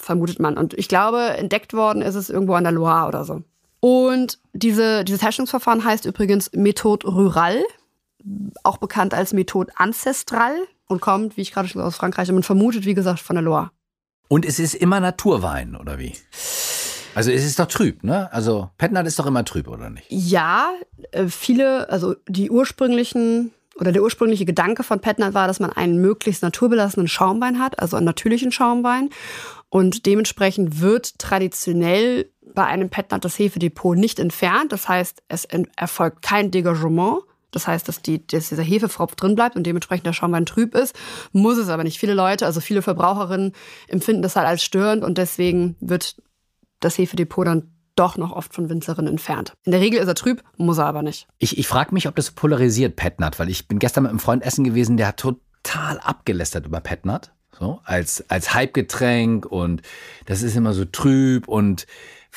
vermutet 0.00 0.38
man. 0.40 0.56
Und 0.56 0.74
ich 0.74 0.88
glaube, 0.88 1.20
entdeckt 1.36 1.74
worden 1.74 2.02
ist 2.02 2.14
es 2.14 2.30
irgendwo 2.30 2.54
an 2.54 2.64
der 2.64 2.72
Loire 2.72 3.08
oder 3.08 3.24
so. 3.24 3.42
Und 3.80 4.38
diese, 4.52 5.04
dieses 5.04 5.22
Herstellungsverfahren 5.22 5.84
heißt 5.84 6.04
übrigens 6.06 6.50
Methode 6.52 7.06
Rural, 7.06 7.62
auch 8.64 8.78
bekannt 8.78 9.14
als 9.14 9.32
Methode 9.32 9.72
Ancestral 9.76 10.54
und 10.86 11.00
kommt, 11.00 11.36
wie 11.36 11.42
ich 11.42 11.52
gerade 11.52 11.68
schon 11.68 11.82
aus 11.82 11.96
Frankreich, 11.96 12.28
und 12.28 12.36
man 12.36 12.42
vermutet, 12.42 12.84
wie 12.84 12.94
gesagt, 12.94 13.20
von 13.20 13.36
der 13.36 13.42
Loire. 13.42 13.70
Und 14.28 14.44
es 14.44 14.58
ist 14.58 14.74
immer 14.74 15.00
Naturwein, 15.00 15.74
oder 15.74 15.98
wie? 15.98 16.14
Also 17.14 17.30
es 17.30 17.44
ist 17.44 17.58
doch 17.58 17.66
trüb, 17.66 18.04
ne? 18.04 18.32
Also 18.32 18.70
Petnat 18.78 19.06
ist 19.06 19.18
doch 19.18 19.26
immer 19.26 19.44
trüb, 19.44 19.68
oder 19.68 19.90
nicht? 19.90 20.06
Ja, 20.08 20.70
äh, 21.10 21.26
viele, 21.26 21.88
also 21.90 22.14
die 22.28 22.50
ursprünglichen 22.50 23.52
oder 23.80 23.92
der 23.92 24.02
ursprüngliche 24.02 24.44
Gedanke 24.44 24.82
von 24.82 25.00
Petnat 25.00 25.34
war, 25.34 25.46
dass 25.46 25.60
man 25.60 25.72
einen 25.72 26.00
möglichst 26.00 26.42
naturbelassenen 26.42 27.08
Schaumwein 27.08 27.58
hat, 27.60 27.78
also 27.78 27.96
einen 27.96 28.06
natürlichen 28.06 28.52
Schaumwein. 28.52 29.10
Und 29.68 30.06
dementsprechend 30.06 30.80
wird 30.80 31.18
traditionell 31.18 32.30
bei 32.54 32.64
einem 32.64 32.90
Petnat 32.90 33.24
das 33.24 33.38
Hefedepot 33.38 33.96
nicht 33.96 34.18
entfernt. 34.18 34.72
Das 34.72 34.88
heißt, 34.88 35.22
es 35.28 35.46
erfolgt 35.76 36.22
kein 36.22 36.50
Degagement. 36.50 37.22
Das 37.50 37.66
heißt, 37.66 37.88
dass, 37.88 38.02
die, 38.02 38.26
dass 38.26 38.50
dieser 38.50 38.62
Hefepfropf 38.62 39.14
drin 39.14 39.34
bleibt 39.34 39.56
und 39.56 39.64
dementsprechend 39.64 40.06
der 40.06 40.12
Schaumwein 40.12 40.46
trüb 40.46 40.74
ist. 40.74 40.94
Muss 41.32 41.56
es 41.56 41.68
aber 41.68 41.84
nicht. 41.84 41.98
Viele 41.98 42.14
Leute, 42.14 42.46
also 42.46 42.60
viele 42.60 42.82
Verbraucherinnen 42.82 43.52
empfinden 43.88 44.22
das 44.22 44.36
halt 44.36 44.46
als 44.46 44.62
störend 44.62 45.02
und 45.02 45.18
deswegen 45.18 45.76
wird 45.80 46.16
das 46.80 46.98
Hefedepot 46.98 47.46
dann 47.46 47.72
doch 47.96 48.16
noch 48.16 48.32
oft 48.32 48.54
von 48.54 48.68
Winzerinnen 48.68 49.10
entfernt. 49.10 49.54
In 49.64 49.72
der 49.72 49.80
Regel 49.80 49.98
ist 49.98 50.06
er 50.06 50.14
trüb, 50.14 50.44
muss 50.56 50.78
er 50.78 50.86
aber 50.86 51.02
nicht. 51.02 51.26
Ich, 51.38 51.58
ich 51.58 51.66
frage 51.66 51.92
mich, 51.92 52.06
ob 52.06 52.14
das 52.14 52.30
polarisiert, 52.30 52.94
Petnat, 52.94 53.38
weil 53.38 53.48
ich 53.48 53.66
bin 53.66 53.78
gestern 53.78 54.04
mit 54.04 54.10
einem 54.10 54.20
Freund 54.20 54.44
essen 54.44 54.62
gewesen, 54.62 54.96
der 54.96 55.08
hat 55.08 55.16
total 55.16 55.98
abgelästert 55.98 56.66
über 56.66 56.80
Petnat. 56.80 57.32
So, 57.58 57.80
als, 57.84 58.24
als 58.30 58.54
Hypegetränk 58.54 59.44
und 59.44 59.82
das 60.26 60.42
ist 60.42 60.54
immer 60.54 60.74
so 60.74 60.84
trüb 60.84 61.48
und 61.48 61.88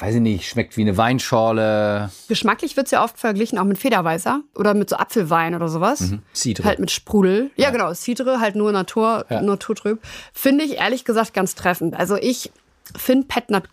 weiß 0.01 0.15
ich 0.15 0.22
nicht, 0.22 0.50
schmeckt 0.50 0.75
wie 0.77 0.81
eine 0.81 0.98
Weinschorle. 0.98 2.10
Geschmacklich 2.27 2.75
wird 2.75 2.88
es 2.88 2.91
ja 2.91 3.03
oft 3.03 3.20
verglichen 3.20 3.58
auch 3.60 3.63
mit 3.65 3.77
Federweißer 3.77 4.41
oder 4.55 4.74
mit 4.74 4.89
so 4.89 4.96
Apfelwein 4.98 5.55
oder 5.55 5.67
sowas. 5.67 6.13
Cidre. 6.34 6.63
Halt 6.65 6.79
mit 6.79 6.91
Sprudel. 6.91 7.51
Ja, 7.55 7.70
genau. 7.70 7.93
Cidre, 7.93 8.39
halt 8.39 8.55
nur 8.55 8.72
Natur, 8.72 9.25
Ja. 9.29 9.41
naturtrüb. 9.41 10.00
Finde 10.34 10.63
ich 10.65 10.77
ehrlich 10.77 11.05
gesagt 11.05 11.34
ganz 11.34 11.55
treffend. 11.55 11.96
Also 11.96 12.15
ich 12.15 12.51
finde 12.98 13.27
Petnat 13.27 13.65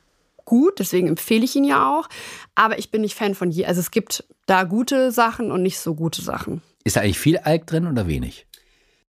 gut, 0.44 0.78
deswegen 0.78 1.08
empfehle 1.08 1.44
ich 1.44 1.56
ihn 1.56 1.64
ja 1.64 1.90
auch. 1.98 2.08
Aber 2.54 2.78
ich 2.78 2.90
bin 2.90 3.00
nicht 3.00 3.14
Fan 3.14 3.34
von 3.34 3.50
je. 3.50 3.64
Also 3.66 3.80
es 3.80 3.90
gibt 3.90 4.24
da 4.46 4.64
gute 4.64 5.10
Sachen 5.12 5.50
und 5.50 5.62
nicht 5.62 5.78
so 5.78 5.94
gute 5.94 6.22
Sachen. 6.22 6.62
Ist 6.84 6.96
da 6.96 7.00
eigentlich 7.00 7.18
viel 7.18 7.38
Alk 7.38 7.66
drin 7.66 7.86
oder 7.86 8.06
wenig? 8.06 8.46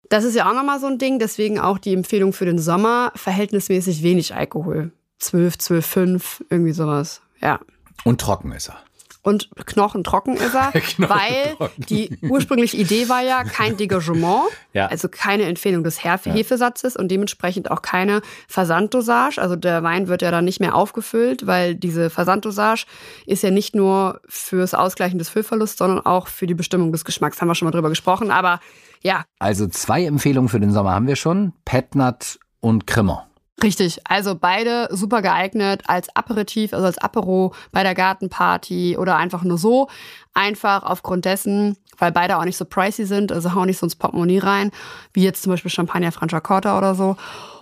Das 0.09 0.23
ist 0.23 0.35
ja 0.35 0.49
auch 0.49 0.53
nochmal 0.55 0.79
so 0.79 0.87
ein 0.87 0.97
Ding. 0.99 1.19
Deswegen 1.19 1.59
auch 1.59 1.77
die 1.79 1.93
Empfehlung 1.93 2.31
für 2.33 2.45
den 2.45 2.59
Sommer. 2.59 3.11
Verhältnismäßig 3.15 4.03
wenig 4.03 4.33
Alkohol. 4.33 4.91
12, 5.19 5.57
12, 5.57 5.85
5, 5.85 6.43
irgendwie 6.49 6.73
sowas. 6.73 7.21
Ja. 7.41 7.59
Und 8.03 8.21
trocken 8.21 8.51
ist 8.51 8.69
er. 8.69 8.77
und 9.23 9.49
knochentrocken 9.65 10.37
ist 10.37 10.53
er, 10.55 10.71
weil 10.97 11.55
Knochentrocken. 11.57 11.85
die 11.89 12.17
ursprüngliche 12.21 12.77
Idee 12.77 13.09
war 13.09 13.21
ja 13.21 13.43
kein 13.43 13.75
Degagement, 13.77 14.43
Ja. 14.73 14.85
also 14.87 15.09
keine 15.09 15.43
Empfehlung 15.43 15.83
des 15.83 16.03
Herf 16.03 16.25
Hefesatzes 16.25 16.95
und 16.95 17.09
dementsprechend 17.09 17.69
auch 17.69 17.81
keine 17.81 18.21
Versanddosage. 18.47 19.41
Also 19.41 19.55
der 19.55 19.83
Wein 19.83 20.07
wird 20.07 20.21
ja 20.21 20.31
dann 20.31 20.45
nicht 20.45 20.59
mehr 20.59 20.75
aufgefüllt, 20.75 21.45
weil 21.47 21.75
diese 21.75 22.09
Versanddosage 22.09 22.85
ist 23.25 23.43
ja 23.43 23.51
nicht 23.51 23.75
nur 23.75 24.21
fürs 24.29 24.73
Ausgleichen 24.73 25.19
des 25.19 25.29
Füllverlusts, 25.29 25.77
sondern 25.77 26.05
auch 26.05 26.27
für 26.27 26.47
die 26.47 26.53
Bestimmung 26.55 26.91
des 26.91 27.03
Geschmacks. 27.05 27.41
Haben 27.41 27.47
wir 27.49 27.55
schon 27.55 27.65
mal 27.65 27.71
drüber 27.71 27.89
gesprochen, 27.89 28.31
aber 28.31 28.59
ja, 29.01 29.25
Also 29.39 29.67
zwei 29.67 30.05
Empfehlungen 30.05 30.49
für 30.49 30.59
den 30.59 30.71
Sommer 30.71 30.91
haben 30.91 31.07
wir 31.07 31.15
schon. 31.17 31.53
Petnat 31.65 32.39
und 32.61 32.87
Cremant. 32.87 33.26
Richtig, 33.63 33.99
also 34.07 34.35
beide 34.35 34.87
super 34.91 35.23
geeignet 35.23 35.81
als 35.87 36.15
Aperitif, 36.15 36.73
also 36.73 36.85
als 36.85 36.99
Apero 36.99 37.53
bei 37.71 37.81
der 37.81 37.95
Gartenparty 37.95 38.97
oder 38.97 39.17
einfach 39.17 39.43
nur 39.43 39.57
so. 39.57 39.87
Einfach 40.35 40.83
aufgrund 40.83 41.25
dessen, 41.25 41.75
weil 41.97 42.11
beide 42.11 42.37
auch 42.37 42.45
nicht 42.45 42.57
so 42.57 42.65
pricey 42.65 43.05
sind, 43.05 43.31
also 43.31 43.55
hauen 43.55 43.65
nicht 43.65 43.79
so 43.79 43.87
ins 43.87 43.95
Portemonnaie 43.95 44.39
rein, 44.39 44.71
wie 45.13 45.23
jetzt 45.23 45.41
zum 45.41 45.51
Beispiel 45.51 45.71
Champagner 45.71 46.11
Franciacorta 46.11 46.77
oder 46.77 46.93
so. 46.93 47.17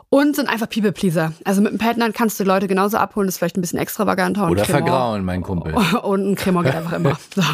Und 0.10 0.36
sind 0.36 0.50
einfach 0.50 0.70
People-Pleaser. 0.70 1.32
Also 1.46 1.62
mit 1.62 1.70
einem 1.70 1.80
Petnat 1.80 2.14
kannst 2.14 2.40
du 2.40 2.44
Leute 2.44 2.68
genauso 2.68 2.98
abholen, 2.98 3.28
das 3.28 3.36
ist 3.36 3.40
vielleicht 3.40 3.58
ein 3.58 3.62
bisschen 3.62 3.80
extravaganter. 3.80 4.46
und 4.46 4.52
Oder 4.52 4.66
vergrauen, 4.66 5.24
mein 5.24 5.42
Kumpel. 5.44 5.74
Und 6.04 6.32
ein 6.32 6.36
Cremant 6.36 6.66
geht 6.66 6.76
einfach 6.76 6.94
immer. 6.94 7.18
So. 7.34 7.42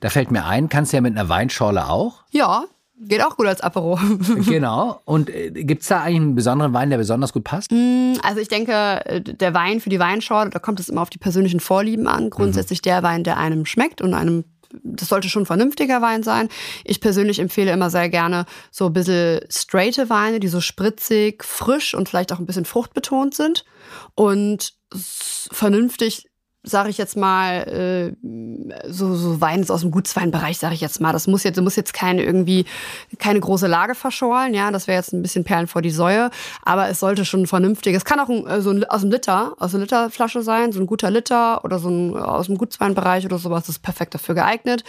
Da 0.00 0.10
fällt 0.10 0.30
mir 0.30 0.44
ein, 0.44 0.68
kannst 0.68 0.92
du 0.92 0.96
ja 0.96 1.00
mit 1.00 1.18
einer 1.18 1.28
Weinschorle 1.28 1.88
auch. 1.88 2.22
Ja, 2.30 2.66
geht 3.00 3.22
auch 3.22 3.36
gut 3.36 3.46
als 3.46 3.60
Apero. 3.60 3.98
genau. 4.46 5.00
Und 5.04 5.30
äh, 5.30 5.50
gibt's 5.50 5.88
da 5.88 6.02
eigentlich 6.02 6.16
einen 6.16 6.34
besonderen 6.34 6.72
Wein, 6.72 6.90
der 6.90 6.98
besonders 6.98 7.32
gut 7.32 7.44
passt? 7.44 7.72
Also 8.22 8.40
ich 8.40 8.48
denke, 8.48 9.22
der 9.24 9.54
Wein 9.54 9.80
für 9.80 9.90
die 9.90 10.00
Weinschorle, 10.00 10.50
da 10.50 10.58
kommt 10.58 10.80
es 10.80 10.88
immer 10.88 11.02
auf 11.02 11.10
die 11.10 11.18
persönlichen 11.18 11.60
Vorlieben 11.60 12.06
an. 12.06 12.30
Grundsätzlich 12.30 12.82
der 12.82 13.02
Wein, 13.02 13.24
der 13.24 13.36
einem 13.36 13.66
schmeckt 13.66 14.00
und 14.00 14.14
einem, 14.14 14.44
das 14.82 15.08
sollte 15.08 15.28
schon 15.28 15.42
ein 15.42 15.46
vernünftiger 15.46 16.02
Wein 16.02 16.22
sein. 16.22 16.48
Ich 16.84 17.00
persönlich 17.00 17.38
empfehle 17.38 17.72
immer 17.72 17.90
sehr 17.90 18.08
gerne 18.08 18.44
so 18.70 18.86
ein 18.86 18.92
bisschen 18.92 19.40
straighte 19.50 20.10
Weine, 20.10 20.40
die 20.40 20.48
so 20.48 20.60
spritzig, 20.60 21.44
frisch 21.44 21.94
und 21.94 22.08
vielleicht 22.08 22.32
auch 22.32 22.38
ein 22.38 22.46
bisschen 22.46 22.64
fruchtbetont 22.64 23.34
sind. 23.34 23.64
Und 24.14 24.74
vernünftig 25.52 26.27
sage 26.68 26.90
ich 26.90 26.98
jetzt 26.98 27.16
mal, 27.16 28.14
äh, 28.16 28.90
so, 28.90 29.14
so 29.14 29.40
Wein 29.40 29.68
aus 29.68 29.80
dem 29.80 29.90
Gutsweinbereich, 29.90 30.58
sage 30.58 30.74
ich 30.74 30.80
jetzt 30.80 31.00
mal. 31.00 31.12
Das 31.12 31.26
muss 31.26 31.42
jetzt, 31.42 31.60
muss 31.60 31.76
jetzt 31.76 31.92
keine 31.92 32.22
irgendwie, 32.22 32.64
keine 33.18 33.40
große 33.40 33.66
Lage 33.66 33.94
verschorlen, 33.94 34.54
ja. 34.54 34.70
Das 34.70 34.86
wäre 34.86 34.98
jetzt 34.98 35.12
ein 35.12 35.22
bisschen 35.22 35.44
Perlen 35.44 35.66
vor 35.66 35.82
die 35.82 35.90
Säue. 35.90 36.30
Aber 36.64 36.88
es 36.88 37.00
sollte 37.00 37.24
schon 37.24 37.46
vernünftig. 37.46 37.94
Es 37.94 38.04
kann 38.04 38.20
auch 38.20 38.28
ein, 38.28 38.46
äh, 38.46 38.60
so 38.60 38.70
ein, 38.70 38.84
aus 38.84 39.02
dem 39.02 39.10
Liter, 39.10 39.54
aus 39.58 39.74
einer 39.74 39.82
Literflasche 39.82 40.42
sein, 40.42 40.72
so 40.72 40.80
ein 40.80 40.86
guter 40.86 41.10
Liter 41.10 41.64
oder 41.64 41.78
so 41.78 41.88
ein 41.88 42.16
aus 42.16 42.46
dem 42.46 42.58
Gutsweinbereich 42.58 43.24
oder 43.26 43.38
sowas. 43.38 43.68
Ist 43.68 43.82
perfekt 43.82 44.14
dafür 44.14 44.34
geeignet. 44.34 44.84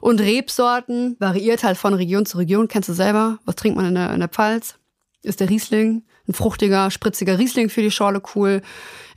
Und 0.00 0.20
Rebsorten 0.20 1.16
variiert 1.18 1.62
halt 1.62 1.76
von 1.76 1.94
Region 1.94 2.26
zu 2.26 2.38
Region. 2.38 2.68
Kennst 2.68 2.88
du 2.88 2.92
selber? 2.92 3.38
Was 3.44 3.56
trinkt 3.56 3.76
man 3.76 3.86
in 3.86 3.94
der, 3.94 4.12
in 4.12 4.20
der 4.20 4.28
Pfalz? 4.28 4.76
Ist 5.22 5.40
der 5.40 5.50
Riesling. 5.50 6.02
Ein 6.28 6.34
fruchtiger, 6.34 6.90
spritziger 6.90 7.38
Riesling 7.38 7.68
für 7.68 7.82
die 7.82 7.90
Schorle 7.90 8.22
cool. 8.34 8.62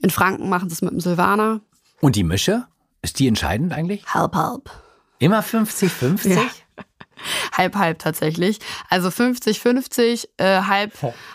In 0.02 0.10
Franken 0.10 0.50
machen 0.50 0.70
sie 0.70 0.74
es 0.74 0.82
mit 0.82 0.92
dem 0.92 1.00
Silvaner. 1.00 1.62
Und 2.04 2.18
die 2.18 2.26
Mische? 2.26 2.68
Ist 3.02 3.20
die 3.20 3.30
entscheidend 3.30 3.72
eigentlich? 3.72 4.06
Halb, 4.14 4.36
halb. 4.36 4.70
Immer 5.20 5.42
50-50? 5.42 6.34
Ja. 6.34 6.42
Halb, 7.54 7.76
halb 7.76 8.00
tatsächlich. 8.00 8.60
Also 8.90 9.10
50, 9.10 9.62
50, 9.62 10.28
äh, 10.36 10.64
halb, 10.64 10.92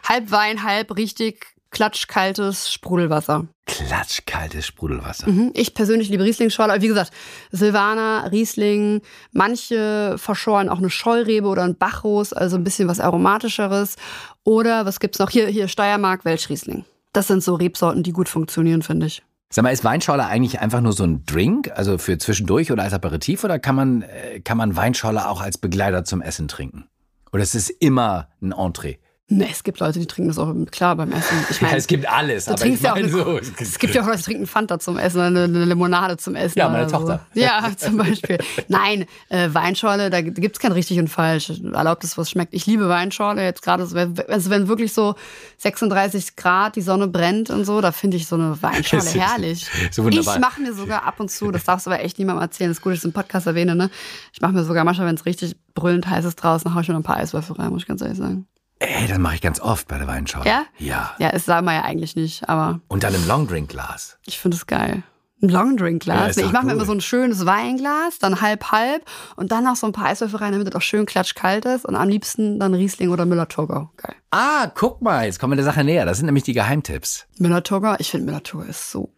halb 0.07 0.31
Wein, 0.31 0.63
halb 0.63 0.95
richtig 0.95 1.47
klatschkaltes 1.71 2.71
Sprudelwasser. 2.71 3.47
Klatschkaltes 3.65 4.67
Sprudelwasser. 4.67 5.31
Mhm. 5.31 5.53
Ich 5.55 5.73
persönlich 5.73 6.11
liebe 6.11 6.25
Riesling-Schorle, 6.25 6.75
aber 6.75 6.83
wie 6.83 6.89
gesagt, 6.89 7.13
Silvaner, 7.51 8.31
Riesling, 8.31 9.01
manche 9.33 10.17
verschoren 10.19 10.69
auch 10.69 10.79
eine 10.79 10.91
Scheurebe 10.91 11.49
oder 11.49 11.63
ein 11.63 11.77
Bacchus, 11.77 12.35
also 12.35 12.57
ein 12.57 12.65
bisschen 12.65 12.89
was 12.89 13.01
aromatischeres. 13.01 13.97
Oder 14.45 14.85
was 14.85 15.01
gibt's 15.01 15.19
noch? 15.19 15.31
Hier, 15.31 15.47
hier 15.47 15.69
Steiermark, 15.69 16.27
Welschriesling. 16.27 16.85
Das 17.15 17.29
sind 17.29 17.43
so 17.43 17.55
Rebsorten, 17.55 18.03
die 18.03 18.13
gut 18.13 18.29
funktionieren, 18.29 18.83
finde 18.83 19.07
ich. 19.07 19.23
Sag 19.51 19.63
mal, 19.63 19.71
ist 19.71 19.83
Weinschorle 19.83 20.27
eigentlich 20.27 20.61
einfach 20.61 20.83
nur 20.83 20.93
so 20.93 21.05
ein 21.05 21.25
Drink, 21.25 21.71
also 21.75 21.97
für 21.97 22.19
zwischendurch 22.19 22.71
oder 22.71 22.83
als 22.83 22.93
Aperitif, 22.93 23.45
oder 23.45 23.59
kann 23.59 23.75
man, 23.75 24.03
äh, 24.03 24.41
kann 24.41 24.59
man 24.59 24.77
Weinschorle 24.77 25.27
auch 25.27 25.41
als 25.41 25.57
Begleiter 25.57 26.05
zum 26.05 26.21
Essen 26.21 26.49
trinken? 26.49 26.89
Oder 27.33 27.43
ist 27.43 27.55
es 27.55 27.71
immer 27.71 28.29
ein 28.43 28.53
Entree? 28.53 28.99
Ne, 29.31 29.47
es 29.51 29.63
gibt 29.63 29.79
Leute, 29.81 29.99
die 29.99 30.07
trinken 30.07 30.29
das 30.29 30.39
auch 30.39 30.55
klar 30.71 30.97
beim 30.97 31.13
Essen. 31.13 31.37
Ich 31.51 31.61
meine, 31.61 31.79
gibt 31.83 32.11
alles, 32.11 32.47
Du 32.47 32.55
trinkst 32.55 32.83
ja 32.83 32.93
auch 32.93 32.97
eine, 32.97 33.11
so. 33.11 33.39
es 33.59 33.79
gibt 33.79 33.95
ja 33.95 34.01
auch 34.01 34.07
Leute, 34.07 34.17
die 34.19 34.25
trinken 34.25 34.47
Fanta 34.47 34.79
zum 34.79 34.97
Essen 34.97 35.19
oder 35.19 35.27
eine, 35.27 35.45
eine 35.45 35.65
Limonade 35.67 36.17
zum 36.17 36.35
Essen. 36.35 36.59
Ja, 36.59 36.71
meine 36.71 36.85
oder 36.85 36.89
so. 36.89 36.97
Tochter. 36.97 37.27
Ja, 37.35 37.71
zum 37.77 37.99
Beispiel. 37.99 38.39
Nein, 38.69 39.05
äh, 39.29 39.51
Weinschorle, 39.53 40.09
da 40.09 40.23
gibt's 40.23 40.59
kein 40.59 40.73
richtig 40.73 40.99
und 40.99 41.09
falsch. 41.09 41.51
Erlaubt 41.51 42.05
es, 42.05 42.17
was 42.17 42.31
schmeckt. 42.31 42.55
Ich 42.55 42.65
liebe 42.65 42.89
Weinschorle. 42.89 43.45
Jetzt 43.45 43.61
gerade, 43.61 43.83
also 43.83 44.51
wenn 44.51 44.67
wirklich 44.67 44.95
so 44.95 45.15
36 45.59 46.37
Grad, 46.37 46.77
die 46.77 46.81
Sonne 46.81 47.07
brennt 47.07 47.51
und 47.51 47.67
so, 47.67 47.83
da 47.83 47.93
finde 47.93 48.17
ich 48.17 48.27
so 48.27 48.37
eine 48.37 48.57
Weinschorle 48.63 49.05
herrlich. 49.11 49.67
so 49.91 50.05
wunderbar. 50.05 50.37
Ich 50.37 50.41
mache 50.41 50.63
mir 50.63 50.73
sogar 50.73 51.05
ab 51.05 51.21
und 51.21 51.31
zu, 51.31 51.51
das 51.51 51.65
darfst 51.65 51.87
du 51.87 51.91
aber 51.91 52.03
echt 52.03 52.19
niemandem 52.19 52.45
erzählen, 52.45 52.71
das 52.71 52.79
ist 52.79 52.83
gut, 52.83 52.93
dass 52.93 53.01
ich 53.01 53.03
es 53.03 53.05
im 53.05 53.13
Podcast 53.13 53.47
erwähne, 53.47 53.77
ne? 53.77 53.91
Ich 54.33 54.41
mache 54.41 54.53
mir 54.53 54.65
sogar 54.65 54.85
manchmal, 54.85 55.07
wenn 55.07 55.17
es 55.17 55.27
richtig 55.27 55.55
brüllend 55.75 56.09
heiß 56.09 56.25
ist 56.25 56.37
draußen, 56.37 56.75
hau 56.75 56.81
ich 56.81 56.89
mir 56.89 56.95
noch 56.95 57.01
ein 57.01 57.05
paar 57.05 57.19
Eiswürfel 57.19 57.57
rein, 57.57 57.71
muss 57.71 57.83
ich 57.83 57.89
ganz 57.89 58.01
ehrlich 58.01 58.17
sagen. 58.17 58.47
Ey, 58.81 59.07
das 59.09 59.19
mache 59.19 59.35
ich 59.37 59.41
ganz 59.41 59.61
oft 59.61 59.89
bei 59.89 59.99
der 59.99 60.07
Weinschorle. 60.07 60.49
Ja? 60.49 60.65
Ja. 60.79 61.15
Ja, 61.19 61.33
das 61.33 61.45
sagen 61.45 61.67
wir 61.67 61.75
ja 61.75 61.83
eigentlich 61.83 62.15
nicht, 62.15 62.49
aber 62.49 62.81
Und 62.89 63.03
dann 63.03 63.15
im 63.15 63.27
Longdrink-Glas. 63.27 64.19
Ich 64.27 64.39
finde 64.39 64.57
es 64.57 64.67
geil. 64.67 65.03
Ein 65.43 65.49
Longdrink-Glas. 65.51 66.37
Ja, 66.37 66.43
Nee, 66.43 66.49
ich 66.49 66.53
mache 66.53 66.65
mir 66.67 66.73
cool. 66.73 66.77
immer 66.79 66.85
so 66.87 66.93
ein 66.93 67.01
schönes 67.01 67.45
Weinglas, 67.47 68.19
dann 68.19 68.41
halb 68.41 68.71
halb 68.73 69.05
und 69.37 69.51
dann 69.53 69.65
noch 69.65 69.77
so 69.77 69.87
ein 69.87 69.93
paar 69.93 70.07
Eiswürfel 70.07 70.39
rein, 70.41 70.53
damit 70.53 70.69
es 70.69 70.75
auch 70.75 70.83
schön 70.83 71.07
klatschkalt 71.07 71.65
ist. 71.65 71.85
Und 71.87 71.95
am 71.97 72.09
liebsten 72.09 72.59
dann 72.61 72.75
Riesling 72.75 73.11
oder 73.11 73.25
Müller-Thurgau. 73.27 73.91
Geil. 73.97 74.15
Ah, 74.31 74.69
guck 74.75 75.01
mal, 75.03 75.27
jetzt 75.27 75.39
kommen 75.39 75.53
wir 75.53 75.57
der 75.57 75.65
Sache 75.65 75.85
näher. 75.85 76.05
Das 76.07 76.17
sind 76.19 76.27
nämlich 76.27 76.45
die 76.45 76.55
Geheimtipps. 76.55 77.27
Müller-Thurgau, 77.39 77.97
ich 77.99 78.11
finde 78.11 78.27
Müller-Thurgau 78.27 78.67
ist 78.69 78.91
so 78.91 79.13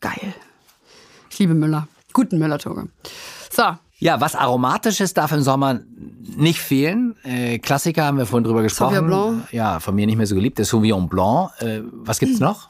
geil. 0.00 0.34
Ich 1.30 1.38
liebe 1.40 1.54
Müller. 1.54 1.88
Guten 2.12 2.38
Müller-Thurgau. 2.38 2.84
So, 3.50 3.76
Ja, 3.98 4.20
was 4.20 4.34
Aromatisches 4.34 5.14
darf 5.14 5.32
im 5.32 5.42
Sommer 5.42 5.80
nicht 6.36 6.58
fehlen. 6.58 7.16
Äh, 7.22 7.58
Klassiker 7.58 8.04
haben 8.04 8.18
wir 8.18 8.26
vorhin 8.26 8.44
drüber 8.44 8.62
gesprochen. 8.62 8.94
Sauvignon 8.94 9.36
Blanc. 9.36 9.52
Ja, 9.52 9.80
von 9.80 9.94
mir 9.94 10.06
nicht 10.06 10.16
mehr 10.16 10.26
so 10.26 10.34
geliebt. 10.34 10.58
Der 10.58 10.64
Sauvignon 10.64 11.08
Blanc. 11.08 11.50
Äh, 11.60 11.80
was 11.84 12.18
gibt's 12.18 12.40
noch? 12.40 12.66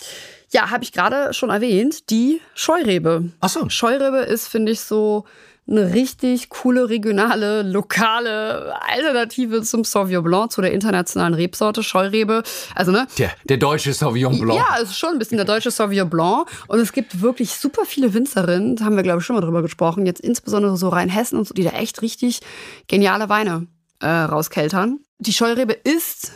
ja, 0.54 0.70
habe 0.70 0.84
ich 0.84 0.92
gerade 0.92 1.34
schon 1.34 1.50
erwähnt, 1.50 2.10
die 2.10 2.40
Scheurebe. 2.54 3.32
Ach 3.40 3.48
so. 3.48 3.68
Scheurebe 3.68 4.18
ist, 4.18 4.46
finde 4.46 4.70
ich, 4.72 4.80
so 4.80 5.24
eine 5.66 5.94
richtig 5.94 6.50
coole, 6.50 6.90
regionale, 6.90 7.62
lokale 7.62 8.74
Alternative 8.82 9.62
zum 9.62 9.84
Sauvignon 9.84 10.22
Blanc, 10.22 10.52
zu 10.52 10.60
der 10.60 10.72
internationalen 10.72 11.34
Rebsorte 11.34 11.82
Scheurebe. 11.82 12.42
Also, 12.74 12.92
ne, 12.92 13.06
Der, 13.18 13.30
der 13.44 13.56
deutsche 13.56 13.92
Sauvignon 13.92 14.38
Blanc. 14.38 14.58
Ja, 14.58 14.76
es 14.82 14.90
ist 14.90 14.98
schon 14.98 15.10
ein 15.10 15.18
bisschen 15.18 15.38
der 15.38 15.46
deutsche 15.46 15.70
Sauvignon 15.70 16.10
Blanc. 16.10 16.48
Und 16.68 16.80
es 16.80 16.92
gibt 16.92 17.22
wirklich 17.22 17.52
super 17.52 17.84
viele 17.86 18.12
Winzerinnen, 18.12 18.76
da 18.76 18.84
haben 18.84 18.96
wir, 18.96 19.02
glaube 19.02 19.20
ich, 19.20 19.26
schon 19.26 19.36
mal 19.36 19.42
drüber 19.42 19.62
gesprochen, 19.62 20.04
jetzt 20.04 20.20
insbesondere 20.20 20.76
so 20.76 20.90
Rheinhessen 20.90 21.38
und 21.38 21.48
so, 21.48 21.54
die 21.54 21.64
da 21.64 21.70
echt 21.70 22.02
richtig 22.02 22.40
geniale 22.86 23.28
Weine 23.30 23.66
äh, 24.00 24.08
rauskeltern. 24.08 25.00
Die 25.18 25.32
Scheurebe 25.32 25.72
ist 25.72 26.32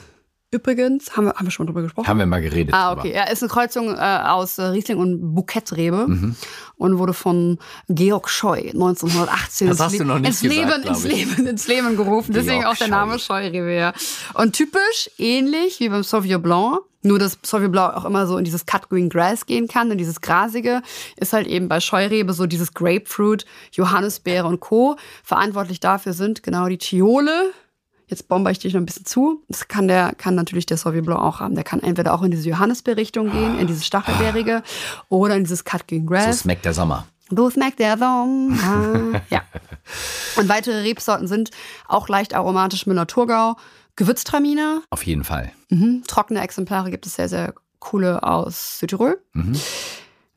übrigens, 0.50 1.16
haben 1.16 1.26
wir, 1.26 1.34
haben 1.34 1.46
wir 1.46 1.50
schon 1.50 1.64
mal 1.66 1.70
drüber 1.72 1.82
gesprochen? 1.82 2.06
Haben 2.08 2.18
wir 2.18 2.26
mal 2.26 2.40
geredet. 2.40 2.74
Ah, 2.74 2.94
drüber. 2.94 3.02
okay. 3.02 3.14
Ja, 3.14 3.24
ist 3.24 3.42
eine 3.42 3.50
Kreuzung 3.50 3.94
äh, 3.94 3.98
aus 3.98 4.58
äh, 4.58 4.62
Riesling 4.64 4.98
und 4.98 5.34
Bouquetrebe 5.34 6.06
und 6.76 6.98
wurde 6.98 7.12
von 7.12 7.58
Georg 7.88 8.28
Scheu 8.30 8.58
1918 8.72 9.68
Das 9.68 9.80
ins, 9.80 9.92
Le- 9.92 9.98
gesagt, 9.98 10.42
Leben, 10.42 10.82
ins. 10.84 11.04
Leben, 11.04 11.46
ins 11.46 11.66
Leben 11.68 11.96
gerufen. 11.96 12.32
Deswegen 12.32 12.60
Georg 12.60 12.74
auch 12.74 12.78
der 12.78 12.88
Name 12.88 13.18
Scheu. 13.18 13.42
Scheurebe, 13.42 13.72
ja. 13.74 13.92
Und 14.34 14.54
typisch 14.54 15.10
ähnlich 15.18 15.80
wie 15.80 15.88
beim 15.88 16.02
Sauvignon 16.02 16.42
Blanc, 16.42 16.78
nur 17.02 17.18
dass 17.18 17.38
Sauvignon 17.42 17.72
Blanc 17.72 17.94
auch 17.96 18.04
immer 18.04 18.26
so 18.26 18.38
in 18.38 18.44
dieses 18.44 18.66
Cut 18.66 18.88
Green 18.88 19.08
Grass 19.08 19.46
gehen 19.46 19.68
kann, 19.68 19.90
in 19.90 19.98
dieses 19.98 20.20
Grasige, 20.20 20.82
ist 21.16 21.32
halt 21.32 21.46
eben 21.46 21.68
bei 21.68 21.80
Scheurebe 21.80 22.32
so 22.32 22.46
dieses 22.46 22.72
Grapefruit, 22.74 23.44
Johannisbeere 23.72 24.46
und 24.46 24.60
Co. 24.60 24.96
Verantwortlich 25.22 25.80
dafür 25.80 26.12
sind 26.14 26.42
genau 26.42 26.68
die 26.68 26.78
Thiole, 26.78 27.52
Jetzt 28.08 28.26
bomber 28.28 28.50
ich 28.50 28.58
dich 28.58 28.72
noch 28.74 28.80
ein 28.80 28.86
bisschen 28.86 29.04
zu. 29.04 29.42
Das 29.48 29.68
kann 29.68 29.86
der, 29.86 30.14
kann 30.16 30.34
natürlich 30.34 30.66
der 30.66 30.76
Sauvignon 30.78 31.04
Blanc 31.06 31.20
auch 31.22 31.40
haben. 31.40 31.54
Der 31.54 31.64
kann 31.64 31.80
entweder 31.82 32.14
auch 32.14 32.22
in 32.22 32.30
diese 32.30 32.48
Johannisbeere-Richtung 32.48 33.30
gehen, 33.30 33.58
in 33.58 33.66
dieses 33.66 33.86
Stachelbeerige 33.86 34.62
oder 35.08 35.36
in 35.36 35.44
dieses 35.44 35.64
Cut 35.64 35.86
Green 35.86 36.04
So 36.04 36.08
Grass. 36.08 36.40
schmeckt 36.40 36.64
der 36.64 36.72
Sommer. 36.74 37.06
So 37.30 37.50
schmeckt 37.50 37.78
der 37.78 37.98
Sommer. 37.98 39.20
ja. 39.30 39.42
Und 40.36 40.48
weitere 40.48 40.80
Rebsorten 40.82 41.26
sind 41.28 41.50
auch 41.86 42.08
leicht 42.08 42.34
aromatisch 42.34 42.86
Müller-Thurgau, 42.86 43.56
Gewürztraminer, 43.96 44.82
Auf 44.90 45.02
jeden 45.04 45.24
Fall. 45.24 45.52
mhm. 45.68 46.02
trockene 46.06 46.40
Exemplare 46.40 46.90
gibt 46.90 47.04
es 47.06 47.16
sehr, 47.16 47.28
sehr 47.28 47.52
coole 47.80 48.22
aus 48.22 48.78
Südtirol. 48.78 49.20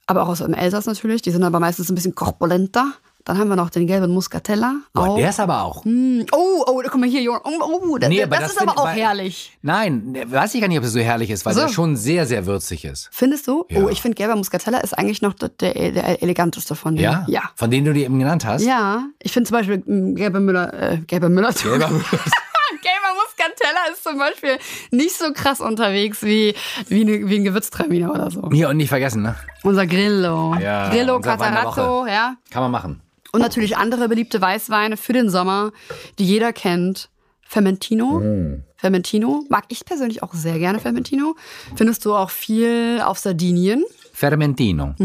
Aber 0.07 0.23
auch 0.23 0.27
aus 0.27 0.39
dem 0.39 0.53
Elsass 0.53 0.85
natürlich. 0.87 1.21
Die 1.21 1.31
sind 1.31 1.43
aber 1.43 1.59
meistens 1.59 1.89
ein 1.89 1.95
bisschen 1.95 2.15
korpulenter. 2.15 2.91
Dann 3.25 3.37
haben 3.37 3.49
wir 3.49 3.55
noch 3.55 3.69
den 3.69 3.85
gelben 3.87 4.11
Muscatella. 4.13 4.77
Boah, 4.93 5.15
der 5.17 5.29
ist 5.29 5.39
aber 5.39 5.61
auch. 5.63 5.85
Mm, 5.85 6.21
Oh, 6.31 6.63
oh, 6.67 6.81
guck 6.83 6.97
mal 6.99 7.07
hier, 7.09 7.21
Jonas. 7.21 7.41
Oh, 7.45 7.79
oh, 7.89 7.97
das, 7.97 8.09
Nee, 8.09 8.23
aber 8.23 8.37
das, 8.37 8.45
das 8.45 8.51
ist 8.53 8.61
aber 8.61 8.79
auch 8.79 8.85
weil- 8.85 8.95
herrlich. 8.99 9.57
Nein, 9.61 10.13
der- 10.13 10.31
weiß 10.31 10.55
ich 10.55 10.61
gar 10.61 10.67
nicht, 10.67 10.77
ob 10.79 10.83
es 10.85 10.91
so 10.93 10.99
herrlich 10.99 11.29
ist, 11.29 11.45
weil 11.45 11.53
So. 11.53 11.61
der 11.61 11.67
schon 11.69 11.95
sehr, 11.95 12.25
sehr 12.25 12.45
würzig 12.45 12.83
ist. 12.85 13.09
Findest 13.11 13.47
du? 13.47 13.65
Ja. 13.69 13.81
Oh, 13.83 13.89
ich 13.89 14.01
finde 14.01 14.15
gelber 14.15 14.35
Muscatella 14.35 14.79
ist 14.79 14.97
eigentlich 14.97 15.21
noch 15.21 15.33
der, 15.33 15.49
der, 15.49 15.73
der 15.91 16.21
eleganteste 16.23 16.75
von 16.75 16.95
denen. 16.95 17.03
Ja? 17.03 17.25
Ja. 17.27 17.41
Von 17.55 17.69
denen 17.69 17.85
du 17.85 17.93
die 17.93 18.03
eben 18.03 18.17
genannt 18.17 18.45
hast? 18.45 18.63
Ja, 18.63 19.03
ich 19.19 19.31
finde 19.31 19.47
zum 19.49 19.57
Beispiel 19.57 19.77
mm, 19.85 20.15
gelber 20.15 20.39
Müller, 20.39 20.73
äh, 20.73 20.97
gelber 21.05 21.29
Müller, 21.29 21.51
Gelber 21.53 21.89
gelber 22.81 23.11
Muscatella 23.23 23.91
ist 23.91 24.03
zum 24.03 24.17
Beispiel 24.17 24.57
nicht 24.91 25.15
so 25.17 25.31
krass 25.33 25.59
unterwegs 25.59 26.23
wie, 26.23 26.55
wie, 26.87 27.05
ne, 27.05 27.27
wie 27.29 27.35
ein 27.35 27.43
Gewürztraminer 27.43 28.11
oder 28.11 28.31
so. 28.31 28.49
Hier 28.51 28.69
und 28.69 28.77
nicht 28.77 28.89
vergessen, 28.89 29.21
ne? 29.21 29.35
Unser 29.63 29.85
Grillo. 29.85 30.55
Ja, 30.55 30.89
Grillo 30.89 31.19
der 31.19 31.37
Catarato, 31.37 32.07
ja. 32.07 32.35
Kann 32.49 32.63
man 32.63 32.71
machen. 32.71 33.01
Und 33.31 33.41
natürlich 33.41 33.77
andere 33.77 34.09
beliebte 34.09 34.41
Weißweine 34.41 34.97
für 34.97 35.13
den 35.13 35.29
Sommer, 35.29 35.71
die 36.19 36.25
jeder 36.25 36.53
kennt. 36.53 37.09
Fermentino. 37.41 38.19
Mm. 38.19 38.63
Fermentino. 38.77 39.45
Mag 39.50 39.65
ich 39.67 39.83
persönlich 39.83 40.23
auch 40.23 40.33
sehr 40.33 40.57
gerne 40.57 40.79
Fermentino. 40.79 41.35
Findest 41.75 42.05
du 42.05 42.13
auch 42.13 42.29
viel 42.29 43.01
auf 43.03 43.19
Sardinien. 43.19 43.83
Fermentino. 44.13 44.95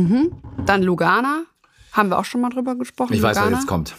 Dann 0.65 0.83
Lugana. 0.83 1.45
Haben 1.93 2.11
wir 2.11 2.19
auch 2.19 2.25
schon 2.25 2.41
mal 2.41 2.51
drüber 2.51 2.77
gesprochen. 2.77 3.15
Ich 3.15 3.23
weiß, 3.23 3.37
was 3.37 3.45
Lugana. 3.45 3.57
jetzt 3.57 3.67
kommt. 3.67 3.97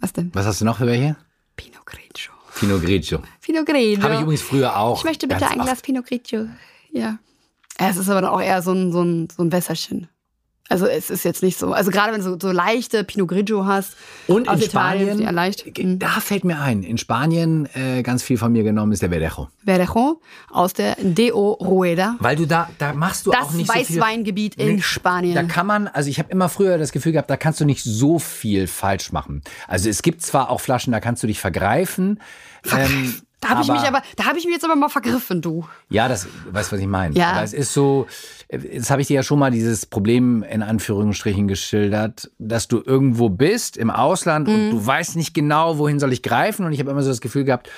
Was 0.00 0.12
denn? 0.12 0.30
Was 0.34 0.44
hast 0.46 0.60
du 0.60 0.64
noch 0.64 0.78
für 0.78 0.86
welche? 0.86 1.16
Pinot 1.56 1.86
Grigio. 1.86 2.32
Pinot 2.58 2.82
Grigio. 2.82 3.20
Pinot 3.40 3.64
Grigio. 3.64 4.02
Habe 4.02 4.14
ich 4.14 4.20
übrigens 4.20 4.42
früher 4.42 4.76
auch. 4.76 4.98
Ich 4.98 5.04
möchte 5.04 5.26
bitte 5.26 5.46
ein 5.46 5.58
oft. 5.58 5.66
Glas 5.66 5.80
Pinot 5.80 6.06
Grigio. 6.06 6.48
Ja. 6.90 7.18
Es 7.78 7.96
ist 7.96 8.08
aber 8.08 8.20
dann 8.20 8.30
auch 8.30 8.40
eher 8.40 8.60
so 8.62 8.72
ein, 8.72 8.92
so 8.92 9.02
ein, 9.02 9.28
so 9.34 9.42
ein 9.42 9.52
Wässerchen. 9.52 10.08
Also 10.72 10.86
es 10.86 11.10
ist 11.10 11.24
jetzt 11.24 11.42
nicht 11.42 11.58
so. 11.58 11.72
Also 11.74 11.90
gerade 11.90 12.12
wenn 12.14 12.20
du 12.20 12.30
so, 12.30 12.38
so 12.40 12.50
leichte 12.50 13.04
Pinot 13.04 13.28
Grigio 13.28 13.66
hast. 13.66 13.94
Und 14.26 14.48
aus 14.48 14.56
in 14.58 14.62
Italien, 14.64 15.06
Spanien, 15.08 15.22
Ja, 15.22 15.30
leicht. 15.30 15.78
Mhm. 15.78 15.98
da 15.98 16.08
fällt 16.20 16.44
mir 16.44 16.60
ein, 16.60 16.82
in 16.82 16.96
Spanien 16.96 17.68
äh, 17.74 18.02
ganz 18.02 18.22
viel 18.22 18.38
von 18.38 18.50
mir 18.52 18.62
genommen 18.62 18.92
ist 18.92 19.02
der 19.02 19.10
Verdejo. 19.10 19.48
Verdejo 19.64 20.20
aus 20.50 20.72
der 20.72 20.96
Deo 20.98 21.52
Rueda. 21.60 22.16
Weil 22.20 22.36
du 22.36 22.46
da, 22.46 22.70
da 22.78 22.94
machst 22.94 23.26
du 23.26 23.32
auch 23.32 23.36
Das 23.38 23.52
nicht 23.52 23.66
so 23.66 23.72
viel. 23.74 23.96
Weißweingebiet 23.96 24.54
in 24.54 24.76
Nee, 24.76 24.82
Spanien. 24.82 25.34
Da 25.34 25.42
kann 25.42 25.66
man, 25.66 25.88
also 25.88 26.08
ich 26.08 26.18
habe 26.18 26.30
immer 26.30 26.48
früher 26.48 26.78
das 26.78 26.92
Gefühl 26.92 27.12
gehabt, 27.12 27.28
da 27.28 27.36
kannst 27.36 27.60
du 27.60 27.66
nicht 27.66 27.84
so 27.84 28.18
viel 28.18 28.66
falsch 28.66 29.12
machen. 29.12 29.42
Also 29.68 29.90
es 29.90 30.00
gibt 30.00 30.22
zwar 30.22 30.48
auch 30.48 30.60
Flaschen, 30.62 30.92
da 30.92 31.00
kannst 31.00 31.22
du 31.22 31.26
dich 31.26 31.38
vergreifen. 31.38 32.18
Ähm, 32.72 33.14
da 33.42 33.48
habe 33.50 33.62
ich 33.62 33.68
mich 33.68 33.82
aber, 33.82 34.00
da 34.16 34.24
habe 34.24 34.38
ich 34.38 34.44
mich 34.46 34.54
jetzt 34.54 34.64
aber 34.64 34.76
mal 34.76 34.88
vergriffen, 34.88 35.42
du. 35.42 35.66
Ja, 35.90 36.08
das, 36.08 36.26
weißt 36.50 36.72
du, 36.72 36.76
was 36.76 36.80
ich 36.80 36.86
meine? 36.88 37.14
Ja. 37.14 37.32
Aber 37.32 37.42
es 37.42 37.52
ist 37.52 37.74
so, 37.74 38.06
jetzt 38.50 38.90
habe 38.90 39.02
ich 39.02 39.08
dir 39.08 39.14
ja 39.16 39.22
schon 39.22 39.38
mal 39.38 39.50
dieses 39.50 39.84
Problem 39.84 40.42
in 40.42 40.62
Anführungsstrichen 40.62 41.48
geschildert, 41.48 42.30
dass 42.38 42.68
du 42.68 42.82
irgendwo 42.84 43.28
bist 43.28 43.76
im 43.76 43.90
Ausland 43.90 44.48
Mhm. 44.48 44.54
und 44.54 44.70
du 44.70 44.86
weißt 44.86 45.16
nicht 45.16 45.34
genau, 45.34 45.78
wohin 45.78 45.98
soll 46.00 46.12
ich 46.12 46.22
greifen. 46.22 46.64
Und 46.64 46.72
ich 46.72 46.80
habe 46.80 46.90
immer 46.90 47.02
so 47.02 47.08
das 47.10 47.20
Gefühl 47.20 47.44
gehabt, 47.44 47.68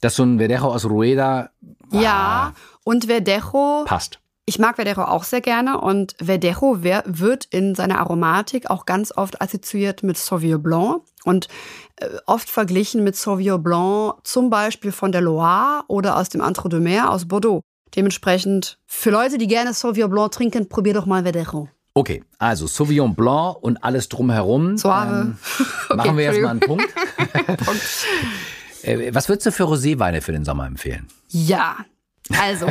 dass 0.00 0.16
so 0.16 0.22
ein 0.24 0.38
Verdejo 0.38 0.66
aus 0.66 0.84
Rueda 0.84 1.50
Ja, 1.90 2.52
und 2.84 3.06
Verdejo 3.06 3.84
passt. 3.86 4.18
Ich 4.46 4.58
mag 4.58 4.76
Verdejo 4.76 5.04
auch 5.04 5.24
sehr 5.24 5.40
gerne 5.40 5.80
und 5.80 6.14
Verdejo 6.22 6.82
wird 6.82 7.46
in 7.46 7.74
seiner 7.74 7.98
Aromatik 8.00 8.68
auch 8.68 8.84
ganz 8.84 9.10
oft 9.16 9.40
assoziiert 9.40 10.02
mit 10.02 10.18
Sauvignon 10.18 10.62
Blanc 10.62 11.02
und 11.24 11.48
äh, 11.96 12.08
oft 12.26 12.48
verglichen 12.48 13.04
mit 13.04 13.16
Sauvignon 13.16 13.62
Blanc 13.62 14.14
zum 14.24 14.50
Beispiel 14.50 14.92
von 14.92 15.12
der 15.12 15.20
Loire 15.20 15.84
oder 15.88 16.16
aus 16.16 16.28
dem 16.28 16.40
Entre 16.40 16.68
deux 16.68 16.80
Mers 16.80 17.08
aus 17.08 17.28
Bordeaux. 17.28 17.60
Dementsprechend 17.96 18.78
für 18.86 19.10
Leute, 19.10 19.38
die 19.38 19.46
gerne 19.46 19.72
Sauvignon 19.72 20.10
Blanc 20.10 20.32
trinken, 20.32 20.68
probier 20.68 20.94
doch 20.94 21.06
mal 21.06 21.22
Verdejo. 21.22 21.68
Okay, 21.94 22.24
also 22.38 22.66
Sauvignon 22.66 23.14
Blanc 23.14 23.56
und 23.62 23.82
alles 23.84 24.08
drumherum. 24.08 24.76
Suave. 24.76 25.36
Ähm, 25.90 25.96
machen 25.96 26.16
wir 26.16 26.24
erstmal 26.24 26.50
einen 26.50 26.60
Entschuldigung. 26.60 26.92
Punkt. 27.64 28.06
Äh, 28.82 29.14
Was 29.14 29.28
würdest 29.28 29.46
du 29.46 29.52
für 29.52 29.64
Roséweine 29.64 30.20
für 30.20 30.32
den 30.32 30.44
Sommer 30.44 30.66
empfehlen? 30.66 31.06
Ja, 31.28 31.76
also 32.40 32.66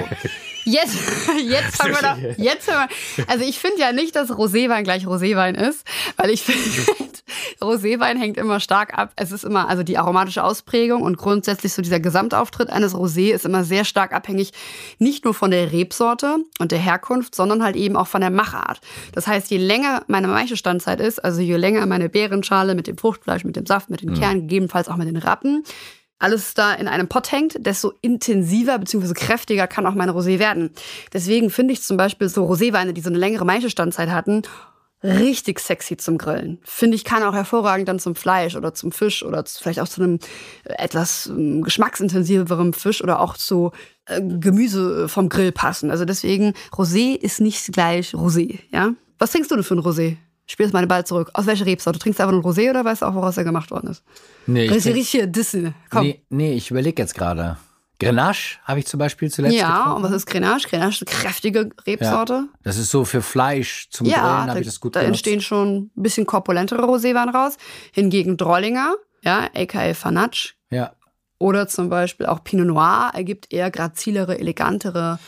jetzt, 0.65 0.95
jetzt 1.47 1.75
fangen 1.77 1.93
wir 1.93 2.01
doch, 2.01 2.37
jetzt 2.37 2.65
fangen 2.65 2.89
wir, 3.15 3.29
also 3.29 3.45
ich 3.45 3.59
finde 3.59 3.79
ja 3.79 3.91
nicht, 3.91 4.15
dass 4.15 4.31
Roséwein 4.31 4.83
gleich 4.83 5.05
Roséwein 5.05 5.55
ist, 5.55 5.85
weil 6.17 6.31
ich 6.31 6.43
finde, 6.43 6.59
Roséwein 7.61 8.17
hängt 8.17 8.37
immer 8.37 8.59
stark 8.59 8.97
ab. 8.97 9.13
Es 9.15 9.31
ist 9.31 9.43
immer, 9.43 9.69
also 9.69 9.83
die 9.83 9.97
aromatische 9.97 10.43
Ausprägung 10.43 11.01
und 11.01 11.17
grundsätzlich 11.17 11.73
so 11.73 11.81
dieser 11.81 11.99
Gesamtauftritt 11.99 12.69
eines 12.69 12.93
Rosé 12.93 13.33
ist 13.33 13.45
immer 13.45 13.63
sehr 13.63 13.85
stark 13.85 14.13
abhängig, 14.13 14.51
nicht 14.99 15.25
nur 15.25 15.33
von 15.33 15.51
der 15.51 15.71
Rebsorte 15.71 16.37
und 16.59 16.71
der 16.71 16.79
Herkunft, 16.79 17.35
sondern 17.35 17.63
halt 17.63 17.75
eben 17.75 17.95
auch 17.95 18.07
von 18.07 18.21
der 18.21 18.29
Machart. 18.29 18.81
Das 19.13 19.27
heißt, 19.27 19.49
je 19.49 19.57
länger 19.57 20.03
meine 20.07 20.27
Maischestandzeit 20.27 20.99
ist, 20.99 21.23
also 21.23 21.41
je 21.41 21.57
länger 21.57 21.85
meine 21.85 22.09
Beerenschale 22.09 22.75
mit 22.75 22.87
dem 22.87 22.97
Fruchtfleisch, 22.97 23.43
mit 23.43 23.55
dem 23.55 23.65
Saft, 23.65 23.89
mit 23.89 24.01
den 24.01 24.13
Kernen, 24.13 24.41
gegebenenfalls 24.41 24.89
auch 24.89 24.97
mit 24.97 25.07
den 25.07 25.17
Rappen, 25.17 25.63
alles 26.19 26.53
da 26.53 26.73
in 26.73 26.87
einem 26.87 27.09
Pott 27.09 27.31
hängt, 27.31 27.65
desto 27.65 27.91
intensiver 28.01 28.79
bzw. 28.79 29.13
kräftiger 29.13 29.67
kann 29.67 29.85
auch 29.85 29.93
mein 29.93 30.09
Rosé 30.09 30.39
werden. 30.39 30.71
Deswegen 31.11 31.49
finde 31.49 31.73
ich 31.73 31.81
zum 31.81 31.97
Beispiel 31.97 32.29
so 32.29 32.45
Roséweine, 32.45 32.93
die 32.93 33.01
so 33.01 33.09
eine 33.09 33.17
längere 33.17 33.45
Maischestandzeit 33.45 34.09
hatten, 34.09 34.43
richtig 35.03 35.59
sexy 35.59 35.97
zum 35.97 36.17
Grillen. 36.17 36.59
Finde 36.63 36.95
ich, 36.95 37.03
kann 37.03 37.23
auch 37.23 37.33
hervorragend 37.33 37.87
dann 37.89 37.99
zum 37.99 38.15
Fleisch 38.15 38.55
oder 38.55 38.73
zum 38.73 38.91
Fisch 38.91 39.23
oder 39.23 39.43
zu- 39.45 39.61
vielleicht 39.61 39.79
auch 39.79 39.87
zu 39.87 40.01
einem 40.01 40.19
äh, 40.63 40.73
etwas 40.81 41.27
ähm, 41.27 41.61
geschmacksintensiveren 41.61 42.73
Fisch 42.73 43.03
oder 43.03 43.19
auch 43.19 43.35
zu 43.37 43.71
äh, 44.05 44.21
Gemüse 44.21 45.07
vom 45.09 45.29
Grill 45.29 45.51
passen. 45.51 45.91
Also 45.91 46.05
deswegen, 46.05 46.53
Rosé 46.71 47.15
ist 47.15 47.41
nicht 47.41 47.71
gleich 47.73 48.13
Rosé, 48.13 48.59
ja? 48.71 48.93
Was 49.19 49.31
trinkst 49.31 49.51
du 49.51 49.55
denn 49.55 49.63
für 49.63 49.75
ein 49.75 49.79
Rosé? 49.81 50.17
Ich 50.45 50.53
spiele 50.53 50.67
jetzt 50.67 50.73
meine 50.73 50.87
Ball 50.87 51.05
zurück. 51.05 51.29
Aus 51.33 51.45
welcher 51.47 51.65
Rebsorte? 51.65 51.99
Trinkst 51.99 52.19
du 52.19 52.23
einfach 52.23 52.33
nur 52.33 52.43
Rosé 52.43 52.69
oder 52.69 52.83
weißt 52.83 53.01
du 53.01 53.05
auch, 53.05 53.15
woraus 53.15 53.37
er 53.37 53.43
gemacht 53.45 53.71
worden 53.71 53.89
ist? 53.91 54.03
Nee, 54.47 54.67
trink- 54.67 54.85
richtig 54.85 55.31
Dissen. 55.31 55.73
Komm. 55.89 56.03
nee, 56.07 56.21
nee 56.29 56.53
ich 56.53 56.69
überlege 56.71 57.01
jetzt 57.01 57.15
gerade. 57.15 57.57
Grenache 57.99 58.57
habe 58.65 58.79
ich 58.79 58.87
zum 58.87 58.97
Beispiel 58.99 59.31
zuletzt 59.31 59.55
Ja, 59.55 59.77
getrunken. 59.77 59.97
und 59.97 60.03
was 60.03 60.11
ist 60.11 60.25
Grenache? 60.25 60.67
Grenache 60.67 60.89
ist 60.89 61.07
eine 61.07 61.19
kräftige 61.21 61.69
Rebsorte. 61.85 62.47
Das 62.63 62.77
ist 62.77 62.89
so 62.91 63.05
für 63.05 63.21
Fleisch 63.21 63.89
zum 63.91 64.07
Ja, 64.07 64.19
Grillen, 64.35 64.49
habe 64.49 64.59
ich 64.59 64.65
das 64.65 64.79
gut 64.79 64.95
da 64.95 64.99
benutzt. 65.01 65.19
entstehen 65.19 65.41
schon 65.41 65.91
ein 65.95 66.01
bisschen 66.03 66.25
korpulentere 66.25 66.83
Roséweine 66.83 67.33
raus. 67.33 67.57
Hingegen 67.93 68.35
Drollinger, 68.37 68.95
ja, 69.21 69.47
aka 69.55 69.93
Fanatsch, 69.93 70.53
Ja. 70.69 70.93
oder 71.39 71.67
zum 71.67 71.89
Beispiel 71.89 72.25
auch 72.25 72.43
Pinot 72.43 72.67
Noir 72.67 73.11
ergibt 73.13 73.53
eher 73.53 73.71
grazilere, 73.71 74.37
elegantere 74.39 75.19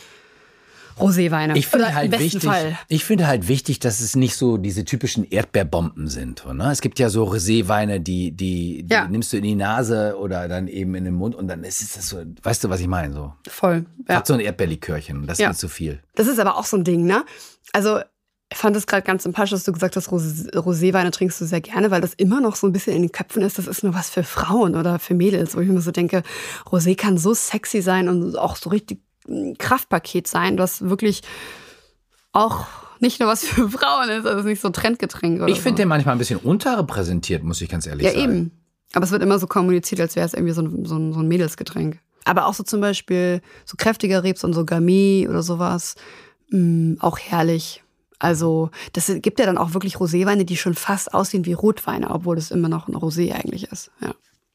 Roséweine. 0.98 1.56
Ich 1.56 1.66
finde 1.66 1.94
halt 1.94 2.18
wichtig, 2.18 2.44
Fall. 2.44 2.78
ich 2.88 3.04
finde 3.04 3.26
halt 3.26 3.48
wichtig, 3.48 3.78
dass 3.80 4.00
es 4.00 4.16
nicht 4.16 4.34
so 4.36 4.56
diese 4.56 4.84
typischen 4.84 5.24
Erdbeerbomben 5.24 6.08
sind. 6.08 6.44
Ne? 6.52 6.70
Es 6.70 6.80
gibt 6.80 6.98
ja 6.98 7.08
so 7.10 7.24
Roséweine, 7.24 7.98
die, 7.98 8.32
die, 8.32 8.82
die 8.84 8.92
Ja. 8.94 9.06
nimmst 9.08 9.32
du 9.32 9.36
in 9.36 9.42
die 9.42 9.54
Nase 9.54 10.16
oder 10.18 10.48
dann 10.48 10.68
eben 10.68 10.94
in 10.94 11.04
den 11.04 11.14
Mund 11.14 11.34
und 11.34 11.48
dann 11.48 11.64
ist 11.64 11.82
es 11.82 11.94
das 11.94 12.08
so, 12.08 12.22
weißt 12.42 12.64
du, 12.64 12.70
was 12.70 12.80
ich 12.80 12.86
meine? 12.88 13.12
So. 13.14 13.32
Voll. 13.48 13.84
Ja. 14.08 14.16
Hat 14.16 14.26
so 14.26 14.34
ein 14.34 14.40
Erdbeerlikörchen, 14.40 15.26
das 15.26 15.38
Ja. 15.38 15.46
ist 15.48 15.52
nicht 15.54 15.60
zu 15.60 15.68
viel. 15.68 16.00
Das 16.14 16.26
ist 16.26 16.38
aber 16.38 16.56
auch 16.56 16.64
so 16.64 16.76
ein 16.76 16.84
Ding, 16.84 17.04
ne? 17.04 17.24
Also, 17.72 18.00
ich 18.50 18.58
fand 18.58 18.76
es 18.76 18.86
gerade 18.86 19.02
ganz 19.02 19.24
sympathisch, 19.24 19.50
dass 19.50 19.64
du 19.64 19.72
gesagt 19.72 19.96
hast, 19.96 20.08
Rosé- 20.08 20.48
Roséweine 20.54 21.10
trinkst 21.10 21.40
du 21.40 21.44
sehr 21.46 21.60
gerne, 21.60 21.90
weil 21.90 22.00
das 22.00 22.14
immer 22.14 22.40
noch 22.40 22.54
so 22.54 22.68
ein 22.68 22.72
bisschen 22.72 22.94
in 22.94 23.02
den 23.02 23.10
Köpfen 23.10 23.42
ist, 23.42 23.58
das 23.58 23.66
ist 23.66 23.82
nur 23.82 23.92
was 23.92 24.08
für 24.08 24.22
Frauen 24.22 24.76
oder 24.76 25.00
für 25.00 25.14
Mädels, 25.14 25.56
wo 25.56 25.60
ich 25.60 25.68
mir 25.68 25.80
so 25.80 25.90
denke, 25.90 26.22
Rosé 26.64 26.96
kann 26.96 27.18
so 27.18 27.34
sexy 27.34 27.82
sein 27.82 28.08
und 28.08 28.36
auch 28.38 28.54
so 28.54 28.70
richtig 28.70 29.00
Kraftpaket 29.58 30.26
sein, 30.26 30.56
das 30.56 30.82
wirklich 30.88 31.22
auch 32.32 32.66
nicht 33.00 33.20
nur 33.20 33.28
was 33.28 33.44
für 33.44 33.68
Frauen 33.70 34.08
ist, 34.10 34.26
also 34.26 34.46
nicht 34.46 34.60
so 34.60 34.68
ein 34.68 34.72
Trendgetränk 34.72 35.40
Ich 35.48 35.60
finde 35.60 35.76
so. 35.78 35.82
den 35.82 35.88
manchmal 35.88 36.14
ein 36.14 36.18
bisschen 36.18 36.38
unterrepräsentiert, 36.40 37.42
muss 37.42 37.60
ich 37.60 37.68
ganz 37.68 37.86
ehrlich 37.86 38.06
Ja, 38.06 38.12
sagen. 38.12 38.24
eben. 38.24 38.50
Aber 38.94 39.04
es 39.04 39.10
wird 39.10 39.22
immer 39.22 39.38
so 39.38 39.46
kommuniziert, 39.46 40.00
als 40.00 40.16
wäre 40.16 40.26
es 40.26 40.32
irgendwie 40.34 40.52
so 40.54 40.62
ein, 40.62 40.84
so, 40.86 40.96
ein, 40.96 41.12
so 41.12 41.20
ein 41.20 41.28
Mädelsgetränk. 41.28 41.98
Aber 42.24 42.46
auch 42.46 42.54
so 42.54 42.62
zum 42.62 42.80
Beispiel 42.80 43.40
so 43.64 43.76
kräftiger 43.76 44.22
Rebs 44.24 44.42
und 44.44 44.52
so 44.52 44.64
Gamay 44.64 45.26
oder 45.28 45.42
sowas, 45.42 45.94
mh, 46.50 46.96
auch 47.00 47.18
herrlich. 47.18 47.82
Also 48.18 48.70
das 48.94 49.12
gibt 49.16 49.38
ja 49.38 49.44
dann 49.46 49.58
auch 49.58 49.74
wirklich 49.74 49.96
Roséweine, 49.96 50.44
die 50.44 50.56
schon 50.56 50.74
fast 50.74 51.12
aussehen 51.12 51.44
wie 51.44 51.52
Rotweine, 51.52 52.10
obwohl 52.10 52.38
es 52.38 52.50
immer 52.50 52.68
noch 52.70 52.88
ein 52.88 52.94
Rosé 52.96 53.32
eigentlich 53.34 53.64
ist. 53.70 53.90
Ja. 54.00 54.14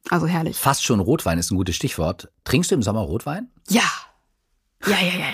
Also 0.09 0.25
herrlich. 0.25 0.57
Fast 0.57 0.83
schon 0.83 0.99
Rotwein 0.99 1.37
ist 1.37 1.51
ein 1.51 1.57
gutes 1.57 1.75
Stichwort. 1.75 2.31
Trinkst 2.43 2.71
du 2.71 2.75
im 2.75 2.81
Sommer 2.81 3.01
Rotwein? 3.01 3.49
Ja. 3.69 3.83
Ja, 4.85 4.91
ja, 4.99 5.13
ja, 5.13 5.19
ja. 5.19 5.25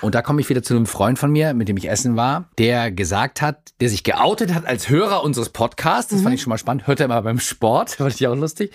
Und 0.00 0.14
da 0.14 0.20
komme 0.20 0.40
ich 0.42 0.48
wieder 0.50 0.62
zu 0.62 0.74
einem 0.74 0.84
Freund 0.86 1.18
von 1.18 1.30
mir, 1.32 1.54
mit 1.54 1.68
dem 1.68 1.76
ich 1.78 1.88
essen 1.88 2.14
war, 2.16 2.50
der 2.58 2.90
gesagt 2.90 3.40
hat, 3.40 3.72
der 3.80 3.88
sich 3.88 4.04
geoutet 4.04 4.52
hat 4.52 4.66
als 4.66 4.90
Hörer 4.90 5.22
unseres 5.24 5.48
Podcasts. 5.48 6.10
Das 6.10 6.18
Mhm. 6.20 6.22
fand 6.24 6.34
ich 6.34 6.42
schon 6.42 6.50
mal 6.50 6.58
spannend. 6.58 6.86
Hört 6.86 7.00
er 7.00 7.06
immer 7.06 7.22
beim 7.22 7.38
Sport. 7.40 7.90
Fand 7.96 8.14
ich 8.14 8.26
auch 8.26 8.34
lustig. 8.36 8.72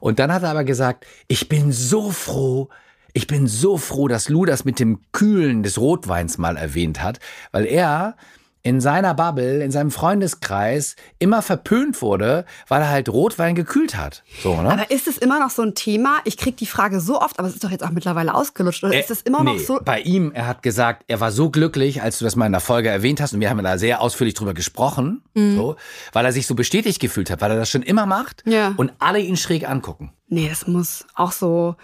Und 0.00 0.18
dann 0.18 0.32
hat 0.32 0.42
er 0.42 0.50
aber 0.50 0.64
gesagt, 0.64 1.04
ich 1.28 1.48
bin 1.50 1.70
so 1.70 2.10
froh, 2.10 2.70
ich 3.12 3.26
bin 3.26 3.46
so 3.46 3.76
froh, 3.76 4.08
dass 4.08 4.28
Lou 4.30 4.46
das 4.46 4.64
mit 4.64 4.78
dem 4.80 5.00
Kühlen 5.12 5.62
des 5.62 5.78
Rotweins 5.78 6.38
mal 6.38 6.56
erwähnt 6.56 7.02
hat, 7.02 7.20
weil 7.52 7.66
er 7.66 8.16
in 8.66 8.80
seiner 8.80 9.12
Bubble, 9.14 9.62
in 9.62 9.70
seinem 9.70 9.90
Freundeskreis 9.90 10.96
immer 11.18 11.42
verpönt 11.42 12.00
wurde, 12.00 12.46
weil 12.66 12.80
er 12.80 12.88
halt 12.88 13.10
Rotwein 13.10 13.54
gekühlt 13.54 13.94
hat. 13.96 14.24
So, 14.42 14.60
ne? 14.60 14.70
Aber 14.70 14.90
ist 14.90 15.06
es 15.06 15.18
immer 15.18 15.38
noch 15.38 15.50
so 15.50 15.60
ein 15.62 15.74
Thema? 15.74 16.18
Ich 16.24 16.38
kriege 16.38 16.56
die 16.56 16.66
Frage 16.66 16.98
so 17.00 17.20
oft, 17.20 17.38
aber 17.38 17.46
es 17.46 17.54
ist 17.54 17.62
doch 17.62 17.70
jetzt 17.70 17.84
auch 17.84 17.90
mittlerweile 17.90 18.34
ausgelutscht. 18.34 18.82
Oder 18.82 18.98
ist 18.98 19.10
es 19.10 19.20
immer 19.20 19.40
Äh, 19.40 19.44
noch 19.44 19.52
nee, 19.54 19.58
so? 19.58 19.78
Bei 19.84 20.00
ihm, 20.00 20.32
er 20.32 20.46
hat 20.46 20.62
gesagt, 20.62 21.04
er 21.08 21.20
war 21.20 21.30
so 21.30 21.50
glücklich, 21.50 22.00
als 22.02 22.18
du 22.18 22.24
das 22.24 22.36
mal 22.36 22.46
in 22.46 22.52
der 22.52 22.62
Folge 22.62 22.88
erwähnt 22.88 23.20
hast, 23.20 23.34
und 23.34 23.40
wir 23.40 23.50
haben 23.50 23.62
da 23.62 23.76
sehr 23.76 24.00
ausführlich 24.00 24.34
drüber 24.34 24.54
gesprochen, 24.54 25.22
Mhm. 25.34 25.56
so, 25.56 25.76
weil 26.14 26.24
er 26.24 26.32
sich 26.32 26.46
so 26.46 26.54
bestätigt 26.54 27.00
gefühlt 27.00 27.28
hat, 27.30 27.42
weil 27.42 27.50
er 27.50 27.58
das 27.58 27.68
schon 27.68 27.82
immer 27.82 28.06
macht 28.06 28.42
Ja. 28.46 28.72
und 28.78 28.92
alle 28.98 29.18
ihn 29.18 29.36
schräg 29.36 29.68
angucken. 29.68 30.12
Nee, 30.28 30.48
das 30.48 30.66
muss 30.66 31.04
auch 31.14 31.32
so 31.32 31.76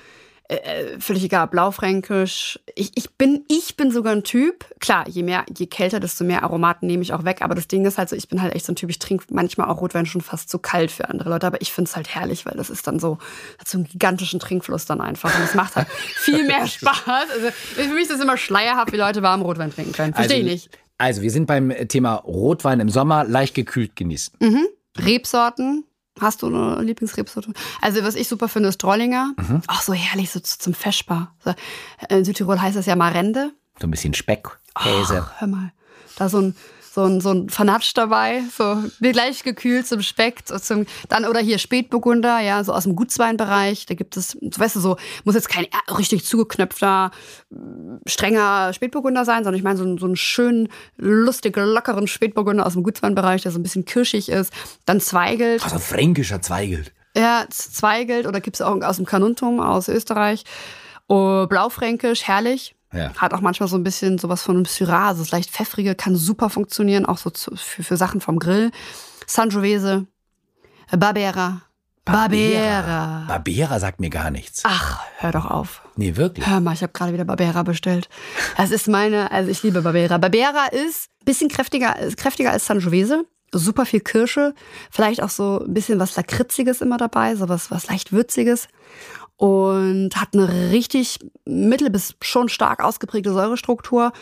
äh, 0.50 1.00
völlig 1.00 1.24
egal, 1.24 1.46
blaufränkisch. 1.46 2.58
Ich, 2.74 2.92
ich 2.96 3.10
bin 3.10 3.44
ich 3.48 3.76
bin 3.76 3.90
sogar 3.92 4.12
ein 4.12 4.24
Typ. 4.24 4.64
Klar, 4.80 5.08
je 5.08 5.22
mehr 5.22 5.44
je 5.56 5.66
kälter, 5.66 6.00
desto 6.00 6.24
mehr 6.24 6.42
Aromaten 6.42 6.86
nehme 6.86 7.02
ich 7.02 7.12
auch 7.12 7.24
weg, 7.24 7.42
aber 7.42 7.54
das 7.54 7.68
Ding 7.68 7.84
ist 7.84 7.98
halt 7.98 8.08
so, 8.08 8.16
ich 8.16 8.28
bin 8.28 8.42
halt 8.42 8.54
echt 8.54 8.66
so 8.66 8.72
ein 8.72 8.76
Typ, 8.76 8.90
ich 8.90 8.98
trinke 8.98 9.26
manchmal 9.30 9.68
auch 9.68 9.80
Rotwein 9.80 10.06
schon 10.06 10.20
fast 10.20 10.48
zu 10.48 10.58
kalt 10.58 10.90
für 10.90 11.08
andere 11.08 11.30
Leute, 11.30 11.46
aber 11.46 11.60
ich 11.60 11.72
finde 11.72 11.88
es 11.88 11.96
halt 11.96 12.08
herrlich, 12.14 12.46
weil 12.46 12.54
das 12.56 12.68
ist 12.68 12.86
dann 12.86 12.98
so 12.98 13.18
hat 13.58 13.68
so 13.68 13.78
einen 13.78 13.86
gigantischen 13.86 14.40
Trinkfluss 14.40 14.86
dann 14.86 15.00
einfach 15.00 15.34
und 15.36 15.44
es 15.44 15.54
macht 15.54 15.76
halt 15.76 15.88
viel 16.16 16.44
mehr 16.46 16.66
Spaß. 16.66 17.04
Also 17.06 17.50
für 17.52 17.94
mich 17.94 18.02
ist 18.02 18.10
das 18.10 18.20
immer 18.20 18.36
schleierhaft, 18.36 18.92
wie 18.92 18.96
Leute 18.96 19.22
warm 19.22 19.42
Rotwein 19.42 19.72
trinken 19.72 19.92
können. 19.92 20.14
Verstehe 20.14 20.38
ich 20.38 20.42
also, 20.42 20.52
nicht. 20.52 20.70
Also, 20.98 21.22
wir 21.22 21.30
sind 21.30 21.46
beim 21.46 21.72
Thema 21.88 22.16
Rotwein 22.16 22.78
im 22.78 22.90
Sommer 22.90 23.24
leicht 23.24 23.54
gekühlt 23.54 23.96
genießen. 23.96 24.34
Mhm. 24.38 24.66
Rebsorten. 24.98 25.84
Hast 26.20 26.42
du 26.42 26.46
eine 26.46 26.83
Lieblingsrebsorte? 26.83 27.52
Also, 27.80 28.02
was 28.04 28.14
ich 28.14 28.28
super 28.28 28.48
finde, 28.48 28.68
ist 28.68 28.83
Drollinger. 28.83 29.33
Mhm. 29.37 29.62
Auch 29.66 29.83
so 29.83 29.92
herrlich, 29.92 30.30
so 30.30 30.40
zum 30.40 30.74
Feschbar. 30.74 31.35
So, 31.44 31.54
in 32.09 32.24
Südtirol 32.24 32.61
heißt 32.61 32.76
das 32.76 32.87
ja 32.87 32.96
Marende. 32.96 33.52
So 33.80 33.87
ein 33.87 33.90
bisschen 33.90 34.14
Speck, 34.14 34.48
Käse. 34.74 35.26
Ach, 35.26 35.40
hör 35.40 35.48
mal. 35.48 35.72
Da 36.16 36.28
so 36.28 36.38
ein, 36.38 36.56
so 36.92 37.05
ein, 37.05 37.20
so 37.20 37.31
ein 37.31 37.48
Fanatsch 37.48 37.92
dabei, 37.94 38.42
so 38.57 38.83
gleich 39.00 39.44
gekühlt 39.44 39.87
zum 39.87 40.03
Speck, 40.03 40.46
zum, 40.46 40.87
dann 41.09 41.24
oder 41.24 41.38
hier 41.38 41.59
Spätburgunder, 41.59 42.40
ja, 42.40 42.64
so 42.64 42.72
aus 42.72 42.83
dem 42.83 42.96
Gutsweinbereich. 42.96 43.87
Da 43.87 43.94
gibt 43.94 44.16
es, 44.16 44.37
weißt 44.40 44.76
du, 44.76 44.81
so 44.81 44.96
muss 45.24 45.37
jetzt 45.37 45.48
kein 45.48 45.66
richtig 45.96 46.24
zugeknöpfter, 46.24 47.12
strenger 48.07 48.72
Spätburgunder 48.72 49.24
sein, 49.24 49.44
sondern 49.44 49.55
ich 49.55 49.62
meine 49.62 49.76
so, 49.76 49.98
so 49.98 50.07
einen 50.07 50.16
schönen, 50.16 50.68
lustig 50.96 51.57
lockeren 51.57 52.09
Spätburgunder 52.09 52.66
aus 52.66 52.72
dem 52.72 52.83
Gutsweinbereich, 52.83 53.42
der 53.42 53.53
so 53.53 53.61
ein 53.61 53.62
bisschen 53.62 53.85
kirschig 53.85 54.29
ist. 54.29 54.53
Dann 54.85 55.00
Zweigelt. 55.00 55.62
Also 55.62 55.79
fränkischer 55.79 56.42
Zweigelt. 56.42 56.92
Ja, 57.16 57.46
Zweigelt 57.50 58.26
oder 58.26 58.40
gibt 58.40 58.57
es 58.57 58.62
auch 58.62 58.81
aus 58.83 58.96
dem 58.96 59.07
Kanuntum 59.07 59.61
aus 59.61 59.88
Österreich. 59.88 60.44
Oh, 61.07 61.46
Blaufränkisch, 61.46 62.24
herrlich. 62.24 62.74
Ja. 62.92 63.12
Hat 63.16 63.35
auch 63.35 63.40
manchmal 63.40 63.68
so 63.68 63.76
ein 63.76 63.85
bisschen 63.85 64.18
sowas 64.18 64.42
von 64.42 64.57
einem 64.57 64.64
Syrah, 64.64 65.09
also 65.09 65.22
das 65.22 65.31
leicht 65.31 65.50
pfeffrige, 65.50 65.94
kann 65.94 66.16
super 66.16 66.50
funktionieren, 66.50 67.07
auch 67.07 67.18
so 67.18 67.31
zu, 67.31 67.55
für, 67.57 67.83
für 67.83 67.96
Sachen 67.96 68.20
vom 68.20 68.38
Grill. 68.38 68.72
Sangiovese, 69.26 70.07
Barbera. 70.90 71.62
Barbera. 72.05 73.24
Barbera 73.29 73.79
sagt 73.79 74.00
mir 74.00 74.11
gar 74.11 74.31
nichts. 74.31 74.62
Ach, 74.64 75.00
hör 75.18 75.31
doch 75.31 75.46
auf. 75.46 75.83
Nee, 75.96 76.16
wirklich. 76.16 76.46
Hör 76.46 76.61
mal, 76.61 76.72
ich 76.72 76.83
habe 76.83 76.92
gerade 76.92 77.12
wieder 77.12 77.24
Barbera 77.24 77.62
bestellt. 77.62 78.09
Das 78.57 78.70
ist 78.70 78.88
meine, 78.88 79.31
also 79.31 79.50
ich 79.50 79.62
liebe 79.62 79.83
Barbera. 79.83 80.18
Barbera 80.18 80.66
ist 80.66 81.11
ein 81.20 81.24
bisschen 81.26 81.48
kräftiger, 81.48 81.94
kräftiger 82.16 82.50
als 82.50 82.66
Sangiovese. 82.66 83.24
Super 83.53 83.85
viel 83.85 83.98
Kirsche, 83.98 84.55
vielleicht 84.92 85.20
auch 85.22 85.29
so 85.29 85.64
ein 85.66 85.74
bisschen 85.74 85.98
was 85.98 86.14
Lakritziges 86.14 86.81
immer 86.81 86.98
dabei, 86.98 87.35
so 87.35 87.48
was, 87.48 87.72
was 87.72 87.88
leicht 87.88 88.12
Würziges 88.12 88.68
und 89.40 90.11
hat 90.16 90.35
eine 90.35 90.70
richtig 90.70 91.18
mittel 91.46 91.88
bis 91.88 92.14
schon 92.20 92.50
stark 92.50 92.85
ausgeprägte 92.85 93.33
Säurestruktur. 93.33 94.12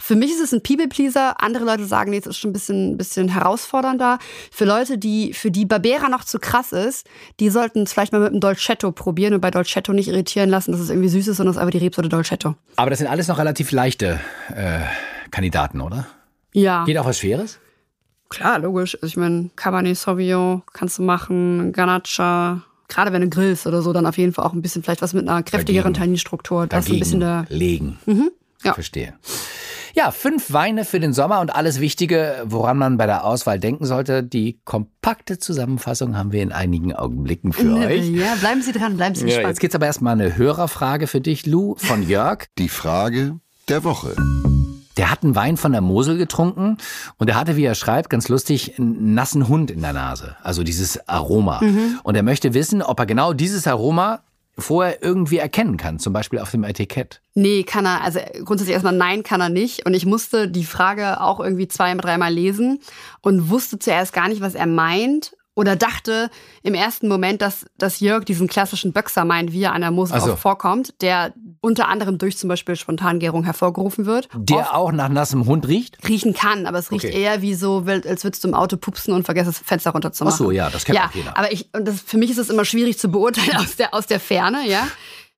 Für 0.00 0.14
mich 0.14 0.30
ist 0.30 0.40
es 0.40 0.52
ein 0.52 0.62
People-Pleaser. 0.62 1.42
Andere 1.42 1.64
Leute 1.64 1.84
sagen, 1.84 2.12
nee, 2.12 2.18
es 2.18 2.26
ist 2.26 2.36
schon 2.36 2.50
ein 2.50 2.52
bisschen, 2.52 2.96
bisschen 2.96 3.26
herausfordernder. 3.26 4.20
Für 4.52 4.66
Leute, 4.66 4.96
die, 4.96 5.32
für 5.32 5.50
die 5.50 5.66
Barbera 5.66 6.08
noch 6.08 6.22
zu 6.22 6.38
krass 6.38 6.70
ist, 6.70 7.08
die 7.40 7.50
sollten 7.50 7.82
es 7.82 7.92
vielleicht 7.92 8.12
mal 8.12 8.20
mit 8.20 8.30
einem 8.30 8.38
Dolcetto 8.38 8.92
probieren 8.92 9.34
und 9.34 9.40
bei 9.40 9.50
Dolcetto 9.50 9.92
nicht 9.92 10.06
irritieren 10.06 10.48
lassen, 10.48 10.70
dass 10.70 10.80
es 10.80 10.90
irgendwie 10.90 11.08
süß 11.08 11.26
ist, 11.26 11.38
sondern 11.38 11.50
es 11.50 11.56
ist 11.56 11.60
einfach 11.60 11.72
die 11.72 11.84
Rebsorte 11.84 12.08
Dolcetto. 12.08 12.54
Aber 12.76 12.90
das 12.90 13.00
sind 13.00 13.08
alles 13.08 13.26
noch 13.26 13.38
relativ 13.38 13.72
leichte 13.72 14.20
äh, 14.54 14.82
Kandidaten, 15.32 15.80
oder? 15.80 16.06
Ja. 16.52 16.84
Geht 16.84 16.98
auch 16.98 17.06
was 17.06 17.18
Schweres? 17.18 17.58
Klar, 18.28 18.60
logisch. 18.60 18.94
Also 18.94 19.06
ich 19.06 19.16
meine, 19.16 19.50
Cabernet 19.56 19.98
Sauvignon 19.98 20.62
kannst 20.72 20.98
du 20.98 21.02
machen, 21.02 21.72
Ganacha, 21.72 22.62
gerade 22.88 23.12
wenn 23.12 23.22
du 23.22 23.28
grillst 23.28 23.66
oder 23.66 23.82
so, 23.82 23.92
dann 23.92 24.06
auf 24.06 24.18
jeden 24.18 24.32
Fall 24.32 24.44
auch 24.44 24.52
ein 24.52 24.62
bisschen 24.62 24.82
vielleicht 24.82 25.02
was 25.02 25.12
mit 25.12 25.28
einer 25.28 25.42
kräftigeren 25.42 25.94
Tanninstruktur. 25.94 26.66
Das 26.66 26.86
ist 26.86 26.92
ein 26.92 26.98
bisschen 26.98 27.20
der 27.20 27.46
legen. 27.48 27.98
Mhm, 28.06 28.30
ja. 28.64 28.74
Verstehe. 28.74 29.14
Ja, 29.94 30.10
fünf 30.10 30.52
Weine 30.52 30.84
für 30.84 31.00
den 31.00 31.12
Sommer 31.12 31.40
und 31.40 31.50
alles 31.50 31.80
Wichtige, 31.80 32.42
woran 32.44 32.78
man 32.78 32.98
bei 32.98 33.06
der 33.06 33.24
Auswahl 33.24 33.58
denken 33.58 33.84
sollte. 33.84 34.22
Die 34.22 34.60
kompakte 34.64 35.38
Zusammenfassung 35.38 36.16
haben 36.16 36.30
wir 36.30 36.42
in 36.42 36.52
einigen 36.52 36.92
Augenblicken 36.94 37.52
für 37.52 37.74
euch. 37.74 38.08
Ja, 38.10 38.36
bleiben 38.36 38.62
Sie 38.62 38.72
dran, 38.72 38.96
bleiben 38.96 39.14
Sie 39.14 39.24
gespannt. 39.24 39.42
Ja, 39.42 39.48
jetzt 39.48 39.60
geht's 39.60 39.74
aber 39.74 39.86
erstmal 39.86 40.12
eine 40.12 40.36
Hörerfrage 40.36 41.06
für 41.06 41.20
dich, 41.20 41.46
Lou, 41.46 41.74
von 41.76 42.06
Jörg. 42.06 42.44
Die 42.58 42.68
Frage 42.68 43.40
der 43.68 43.82
Woche. 43.82 44.14
Der 44.98 45.10
hat 45.10 45.22
einen 45.22 45.34
Wein 45.34 45.56
von 45.56 45.72
der 45.72 45.80
Mosel 45.80 46.18
getrunken 46.18 46.76
und 47.16 47.30
er 47.30 47.36
hatte, 47.36 47.56
wie 47.56 47.64
er 47.64 47.74
schreibt, 47.74 48.10
ganz 48.10 48.28
lustig, 48.28 48.78
einen 48.78 49.14
nassen 49.14 49.48
Hund 49.48 49.70
in 49.70 49.80
der 49.80 49.92
Nase. 49.92 50.36
Also 50.42 50.62
dieses 50.64 51.08
Aroma. 51.08 51.60
Mhm. 51.62 52.00
Und 52.02 52.14
er 52.14 52.22
möchte 52.22 52.52
wissen, 52.52 52.82
ob 52.82 52.98
er 52.98 53.06
genau 53.06 53.32
dieses 53.32 53.66
Aroma 53.66 54.20
vorher 54.58 55.02
irgendwie 55.02 55.38
erkennen 55.38 55.76
kann, 55.76 55.98
zum 55.98 56.12
Beispiel 56.12 56.40
auf 56.40 56.50
dem 56.50 56.64
Etikett? 56.64 57.20
Nee, 57.34 57.62
kann 57.62 57.86
er, 57.86 58.02
also 58.02 58.18
grundsätzlich 58.44 58.74
erstmal 58.74 58.96
nein, 58.96 59.22
kann 59.22 59.40
er 59.40 59.48
nicht. 59.48 59.86
Und 59.86 59.94
ich 59.94 60.04
musste 60.04 60.48
die 60.48 60.64
Frage 60.64 61.20
auch 61.20 61.38
irgendwie 61.38 61.68
zwei, 61.68 61.94
dreimal 61.94 62.32
lesen 62.32 62.80
und 63.20 63.50
wusste 63.50 63.78
zuerst 63.78 64.12
gar 64.12 64.28
nicht, 64.28 64.40
was 64.40 64.54
er 64.54 64.66
meint 64.66 65.36
oder 65.58 65.74
dachte 65.74 66.30
im 66.62 66.72
ersten 66.74 67.08
Moment, 67.08 67.42
dass, 67.42 67.66
dass 67.78 67.98
Jörg 67.98 68.24
diesen 68.24 68.46
klassischen 68.46 68.92
Böxer 68.92 69.24
meint, 69.24 69.52
wie 69.52 69.64
er 69.64 69.72
an 69.72 69.80
der 69.80 69.90
Mosel 69.90 70.20
so. 70.20 70.36
vorkommt, 70.36 70.94
der 71.02 71.34
unter 71.60 71.88
anderem 71.88 72.16
durch 72.16 72.38
zum 72.38 72.46
Beispiel 72.46 72.76
Spontangärung 72.76 73.42
hervorgerufen 73.42 74.06
wird. 74.06 74.28
Der 74.36 74.58
Oft 74.58 74.72
auch 74.72 74.92
nach 74.92 75.08
nassem 75.08 75.46
Hund 75.46 75.66
riecht? 75.66 75.98
Riechen 76.08 76.32
kann, 76.32 76.66
aber 76.66 76.78
es 76.78 76.92
riecht 76.92 77.06
okay. 77.06 77.20
eher 77.20 77.42
wie 77.42 77.54
so, 77.54 77.86
als 77.88 78.22
würdest 78.22 78.44
du 78.44 78.48
im 78.48 78.54
Auto 78.54 78.76
pupsen 78.76 79.12
und 79.12 79.24
vergesst 79.24 79.48
das 79.48 79.58
Fenster 79.58 79.90
runterzumachen. 79.90 80.36
Ach 80.40 80.46
so, 80.46 80.52
ja, 80.52 80.70
das 80.70 80.84
kennt 80.84 80.96
ja, 80.96 81.06
auch 81.06 81.14
jeder. 81.14 81.36
Aber 81.36 81.50
ich, 81.50 81.68
und 81.74 81.88
das, 81.88 82.02
für 82.02 82.18
mich 82.18 82.30
ist 82.30 82.38
es 82.38 82.50
immer 82.50 82.64
schwierig 82.64 82.96
zu 82.96 83.08
beurteilen 83.08 83.56
aus 83.56 83.74
der, 83.74 83.92
aus 83.94 84.06
der 84.06 84.20
Ferne, 84.20 84.60
ja 84.64 84.86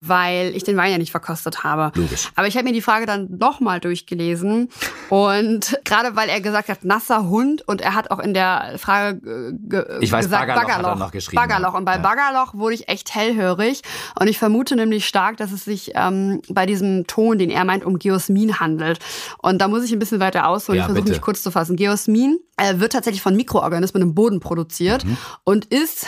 weil 0.00 0.56
ich 0.56 0.64
den 0.64 0.76
Wein 0.76 0.92
ja 0.92 0.98
nicht 0.98 1.10
verkostet 1.10 1.62
habe. 1.62 1.92
Logisch. 1.94 2.30
Aber 2.34 2.46
ich 2.46 2.56
habe 2.56 2.64
mir 2.64 2.72
die 2.72 2.80
Frage 2.80 3.04
dann 3.04 3.28
nochmal 3.38 3.80
durchgelesen 3.80 4.70
und 5.10 5.78
gerade 5.84 6.16
weil 6.16 6.30
er 6.30 6.40
gesagt 6.40 6.68
hat, 6.70 6.84
nasser 6.84 7.28
Hund 7.28 7.66
und 7.68 7.82
er 7.82 7.94
hat 7.94 8.10
auch 8.10 8.18
in 8.18 8.32
der 8.32 8.76
Frage 8.78 9.52
ge 9.52 9.98
ich 10.00 10.10
weiß, 10.10 10.24
gesagt, 10.24 10.46
Baggerloch, 10.46 10.62
Baggerloch. 10.62 10.90
Hat 10.90 10.96
er 10.96 10.98
noch 10.98 11.12
geschrieben. 11.12 11.42
Baggerloch. 11.42 11.74
Und 11.74 11.84
bei 11.84 11.96
ja. 11.96 11.98
Baggerloch 11.98 12.54
wurde 12.54 12.74
ich 12.74 12.88
echt 12.88 13.14
hellhörig 13.14 13.82
und 14.18 14.26
ich 14.26 14.38
vermute 14.38 14.74
nämlich 14.74 15.06
stark, 15.06 15.36
dass 15.36 15.52
es 15.52 15.64
sich 15.64 15.92
ähm, 15.94 16.40
bei 16.48 16.64
diesem 16.64 17.06
Ton, 17.06 17.38
den 17.38 17.50
er 17.50 17.64
meint, 17.66 17.84
um 17.84 17.98
Geosmin 17.98 18.58
handelt. 18.58 19.00
Und 19.42 19.60
da 19.60 19.68
muss 19.68 19.84
ich 19.84 19.92
ein 19.92 19.98
bisschen 19.98 20.20
weiter 20.20 20.48
ausholen. 20.48 20.78
Ja, 20.78 20.86
ich 20.86 20.92
versuche 20.92 21.10
mich 21.10 21.20
kurz 21.20 21.42
zu 21.42 21.50
fassen. 21.50 21.76
Geosmin 21.76 22.38
äh, 22.56 22.78
wird 22.78 22.92
tatsächlich 22.92 23.22
von 23.22 23.36
Mikroorganismen 23.36 24.02
im 24.02 24.14
Boden 24.14 24.40
produziert 24.40 25.04
mhm. 25.04 25.18
und 25.44 25.66
ist 25.66 26.06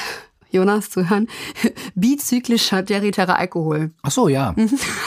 Jonas 0.53 0.91
zu 0.91 1.09
hören, 1.09 1.29
bizyklischer 1.95 2.83
deritärer 2.83 3.39
Alkohol. 3.39 3.93
Ach 4.03 4.11
so, 4.11 4.29
ja. 4.29 4.55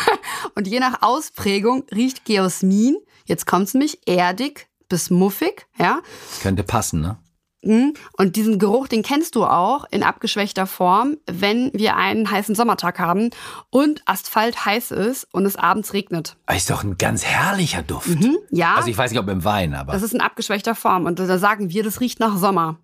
und 0.55 0.67
je 0.67 0.79
nach 0.79 1.01
Ausprägung 1.01 1.83
riecht 1.93 2.25
Geosmin, 2.25 2.97
jetzt 3.25 3.45
kommt's 3.45 3.73
nämlich, 3.73 4.07
erdig 4.07 4.67
bis 4.89 5.09
muffig, 5.09 5.67
ja. 5.77 6.01
Könnte 6.41 6.63
passen, 6.63 7.01
ne? 7.01 7.17
Mhm. 7.65 7.93
Und 8.13 8.35
diesen 8.35 8.59
Geruch, 8.59 8.87
den 8.87 9.01
kennst 9.01 9.35
du 9.35 9.43
auch 9.43 9.85
in 9.89 10.03
abgeschwächter 10.03 10.67
Form, 10.67 11.17
wenn 11.25 11.71
wir 11.73 11.95
einen 11.95 12.29
heißen 12.29 12.55
Sommertag 12.55 12.99
haben 12.99 13.31
und 13.71 14.03
Asphalt 14.05 14.65
heiß 14.65 14.91
ist 14.91 15.27
und 15.33 15.45
es 15.45 15.55
abends 15.55 15.93
regnet. 15.93 16.37
Ah, 16.45 16.53
ist 16.53 16.69
doch 16.69 16.83
ein 16.83 16.97
ganz 16.97 17.25
herrlicher 17.25 17.81
Duft. 17.81 18.07
Mhm, 18.07 18.37
ja. 18.51 18.75
Also 18.75 18.89
ich 18.89 18.97
weiß 18.97 19.11
nicht, 19.11 19.19
ob 19.19 19.27
im 19.27 19.43
Wein, 19.43 19.73
aber. 19.73 19.93
Das 19.93 20.03
ist 20.03 20.13
in 20.13 20.21
abgeschwächter 20.21 20.75
Form. 20.75 21.05
Und 21.05 21.19
da 21.19 21.37
sagen 21.39 21.71
wir, 21.71 21.83
das 21.83 21.99
riecht 21.99 22.19
nach 22.19 22.37
Sommer. 22.37 22.77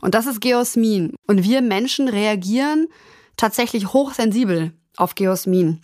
Und 0.00 0.14
das 0.14 0.26
ist 0.26 0.40
Geosmin. 0.40 1.14
Und 1.26 1.44
wir 1.44 1.60
Menschen 1.60 2.08
reagieren 2.08 2.88
tatsächlich 3.36 3.92
hochsensibel 3.92 4.72
auf 4.96 5.14
Geosmin. 5.14 5.80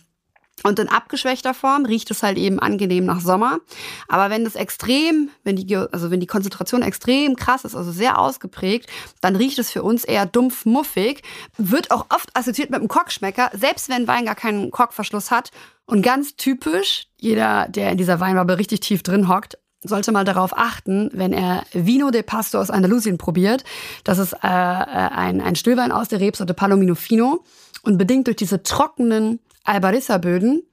Und 0.63 0.79
in 0.79 0.87
abgeschwächter 0.87 1.53
Form 1.53 1.85
riecht 1.85 2.09
es 2.11 2.23
halt 2.23 2.37
eben 2.37 2.59
angenehm 2.59 3.05
nach 3.05 3.19
Sommer. 3.19 3.59
Aber 4.07 4.29
wenn 4.29 4.45
das 4.45 4.55
extrem, 4.55 5.29
wenn 5.43 5.57
die, 5.57 5.75
also 5.75 6.11
wenn 6.11 6.21
die 6.21 6.27
Konzentration 6.27 6.81
extrem 6.81 7.35
krass 7.35 7.65
ist, 7.65 7.75
also 7.75 7.91
sehr 7.91 8.19
ausgeprägt, 8.19 8.89
dann 9.21 9.35
riecht 9.35 9.59
es 9.59 9.69
für 9.69 9.83
uns 9.83 10.05
eher 10.05 10.25
dumpf 10.25 10.65
muffig, 10.65 11.23
wird 11.57 11.91
auch 11.91 12.05
oft 12.09 12.35
assoziiert 12.35 12.69
mit 12.69 12.79
einem 12.79 12.87
Korkschmecker, 12.87 13.51
selbst 13.53 13.89
wenn 13.89 14.07
Wein 14.07 14.25
gar 14.25 14.35
keinen 14.35 14.71
Korkverschluss 14.71 15.29
hat. 15.29 15.51
Und 15.85 16.01
ganz 16.01 16.35
typisch, 16.35 17.07
jeder, 17.19 17.67
der 17.67 17.91
in 17.91 17.97
dieser 17.97 18.19
Weinwabe 18.19 18.57
richtig 18.57 18.79
tief 18.79 19.03
drin 19.03 19.27
hockt, 19.27 19.57
sollte 19.87 20.11
mal 20.11 20.23
darauf 20.23 20.57
achten, 20.57 21.09
wenn 21.13 21.33
er 21.33 21.63
Vino 21.73 22.11
de 22.11 22.23
Pasto 22.23 22.59
aus 22.59 22.69
Andalusien 22.69 23.17
probiert. 23.17 23.63
Das 24.03 24.17
ist 24.17 24.33
äh, 24.33 24.37
äh, 24.47 24.49
ein, 24.49 25.41
ein 25.41 25.55
Stillwein 25.55 25.91
aus 25.91 26.07
der 26.07 26.19
Rebsorte 26.19 26.53
Palomino 26.53 26.95
Fino. 26.95 27.43
Und 27.83 27.97
bedingt 27.97 28.27
durch 28.27 28.37
diese 28.37 28.63
trockenen 28.63 29.39
Albarissa-Böden 29.63 30.63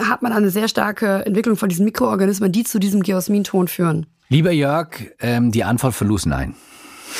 hat 0.00 0.22
man 0.22 0.32
eine 0.32 0.50
sehr 0.50 0.66
starke 0.66 1.26
Entwicklung 1.26 1.56
von 1.56 1.68
diesen 1.68 1.84
Mikroorganismen, 1.84 2.52
die 2.52 2.64
zu 2.64 2.78
diesem 2.78 3.02
Geosminton 3.02 3.68
führen. 3.68 4.06
Lieber 4.30 4.50
Jörg, 4.50 4.88
ähm, 5.20 5.52
die 5.52 5.64
Antwort 5.64 5.94
für 5.94 6.04
Luz 6.04 6.26
nein. 6.26 6.54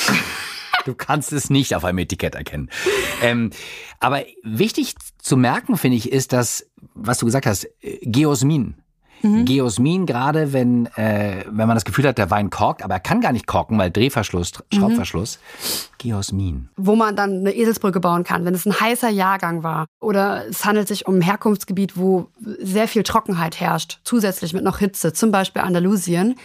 Du 0.85 0.95
kannst 0.95 1.35
es 1.35 1.51
nicht 1.51 1.75
auf 1.75 1.85
einem 1.85 1.99
Etikett 1.99 2.35
erkennen. 2.35 2.71
Ähm, 3.21 3.51
aber 4.01 4.25
wichtig 4.43 4.95
zu 5.19 5.37
merken, 5.37 5.77
finde 5.77 5.99
ich, 5.99 6.11
ist, 6.11 6.33
dass, 6.33 6.67
was 6.95 7.19
du 7.19 7.27
gesagt 7.27 7.45
hast, 7.45 7.69
äh, 7.83 7.99
Geosmin 8.05 8.77
Mhm. 9.23 9.45
Geosmin, 9.45 10.07
gerade 10.07 10.53
wenn, 10.53 10.87
äh, 10.97 11.45
wenn 11.47 11.67
man 11.67 11.77
das 11.77 11.85
Gefühl 11.85 12.07
hat, 12.07 12.19
der 12.19 12.31
Wein 12.31 12.51
korkt, 12.51 12.83
aber 12.83 12.95
er 12.95 13.01
kann 13.01 13.21
gar 13.21 13.33
nicht 13.33 13.47
korken, 13.47 13.79
weil 13.79 13.91
Drehverschluss, 13.91 14.53
Schraubverschluss. 14.73 15.39
Mhm. 15.39 15.99
Geosmin. 15.99 16.69
Wo 16.77 16.95
man 16.95 17.17
dann 17.17 17.39
eine 17.41 17.55
Eselsbrücke 17.55 18.01
bauen 18.01 18.25
kann, 18.25 18.45
wenn 18.45 18.55
es 18.55 18.67
ein 18.67 18.79
heißer 18.79 19.09
Jahrgang 19.09 19.63
war. 19.63 19.87
Oder 20.01 20.47
es 20.49 20.65
handelt 20.65 20.89
sich 20.89 21.07
um 21.07 21.17
ein 21.17 21.23
Herkunftsgebiet, 21.23 21.97
wo 21.97 22.29
sehr 22.61 22.89
viel 22.89 23.03
Trockenheit 23.03 23.61
herrscht, 23.61 24.01
zusätzlich 24.05 24.53
mit 24.53 24.65
noch 24.65 24.79
Hitze, 24.79 25.13
zum 25.13 25.31
Beispiel 25.31 25.63
Andalusien. 25.63 26.37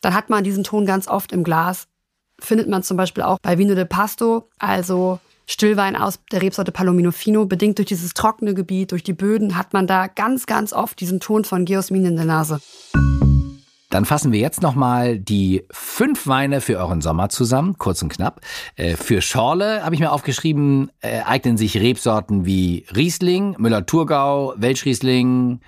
Dann 0.00 0.14
hat 0.14 0.30
man 0.30 0.44
diesen 0.44 0.64
Ton 0.64 0.86
ganz 0.86 1.06
oft 1.08 1.32
im 1.32 1.44
Glas. 1.44 1.86
Findet 2.40 2.68
man 2.68 2.82
zum 2.82 2.96
Beispiel 2.96 3.22
auch 3.22 3.38
bei 3.42 3.58
Vino 3.58 3.74
de 3.74 3.84
Pasto, 3.84 4.48
also 4.58 5.20
Stillwein 5.54 5.96
aus 5.96 6.20
der 6.30 6.42
Rebsorte 6.42 6.70
Palomino 6.70 7.10
Fino. 7.10 7.44
Bedingt 7.44 7.78
durch 7.78 7.88
dieses 7.88 8.14
trockene 8.14 8.54
Gebiet, 8.54 8.92
durch 8.92 9.02
die 9.02 9.12
Böden, 9.12 9.56
hat 9.56 9.72
man 9.72 9.88
da 9.88 10.06
ganz, 10.06 10.46
ganz 10.46 10.72
oft 10.72 11.00
diesen 11.00 11.18
Ton 11.18 11.44
von 11.44 11.64
Geosmin 11.64 12.04
in 12.04 12.14
der 12.14 12.24
Nase. 12.24 12.60
Dann 13.90 14.04
fassen 14.04 14.30
wir 14.30 14.38
jetzt 14.38 14.62
nochmal 14.62 15.18
die 15.18 15.64
fünf 15.72 16.28
Weine 16.28 16.60
für 16.60 16.78
euren 16.78 17.00
Sommer 17.00 17.30
zusammen, 17.30 17.76
kurz 17.78 18.00
und 18.00 18.10
knapp. 18.10 18.40
Äh, 18.76 18.94
für 18.94 19.20
Schorle 19.20 19.82
habe 19.84 19.92
ich 19.96 20.00
mir 20.00 20.12
aufgeschrieben, 20.12 20.92
äh, 21.00 21.22
eignen 21.22 21.56
sich 21.56 21.76
Rebsorten 21.76 22.46
wie 22.46 22.86
Riesling, 22.94 23.56
Müller-Thurgau, 23.58 24.54
Welschriesling, 24.56 25.60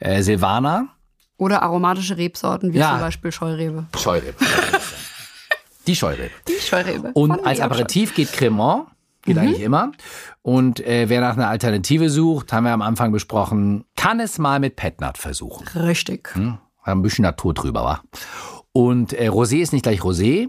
äh, 0.00 0.22
Silvaner. 0.22 0.88
Oder 1.36 1.62
aromatische 1.62 2.16
Rebsorten, 2.16 2.72
wie 2.74 2.78
Ja. 2.78 2.90
zum 2.90 3.00
Beispiel 3.02 3.30
Scheurebe. 3.30 3.86
Scheurebe. 3.96 4.34
Die 5.86 5.94
Scheurebe. 5.94 6.30
Die 6.48 6.60
Scheurebe. 6.60 7.12
Und 7.14 7.46
als 7.46 7.60
Aperitif 7.60 8.16
geht 8.16 8.32
Cremant. 8.32 8.88
Geht 9.28 9.36
Mhm. 9.36 9.42
eigentlich 9.42 9.60
immer. 9.62 9.92
Und 10.42 10.80
äh, 10.80 11.08
wer 11.08 11.20
nach 11.20 11.36
einer 11.36 11.48
Alternative 11.48 12.10
sucht, 12.10 12.52
haben 12.52 12.64
wir 12.64 12.72
am 12.72 12.82
Anfang 12.82 13.12
besprochen, 13.12 13.84
kann 13.96 14.18
es 14.20 14.38
mal 14.38 14.58
mit 14.60 14.76
Petnat 14.76 15.18
versuchen. 15.18 15.66
Richtig. 15.78 16.34
Hm? 16.34 16.58
Ein 16.82 17.02
bisschen 17.02 17.22
Natur 17.22 17.54
drüber, 17.54 17.84
war. 17.84 18.02
Und 18.72 19.12
äh, 19.12 19.28
Rosé 19.28 19.58
ist 19.58 19.72
nicht 19.72 19.82
gleich 19.82 20.00
Rosé. 20.00 20.48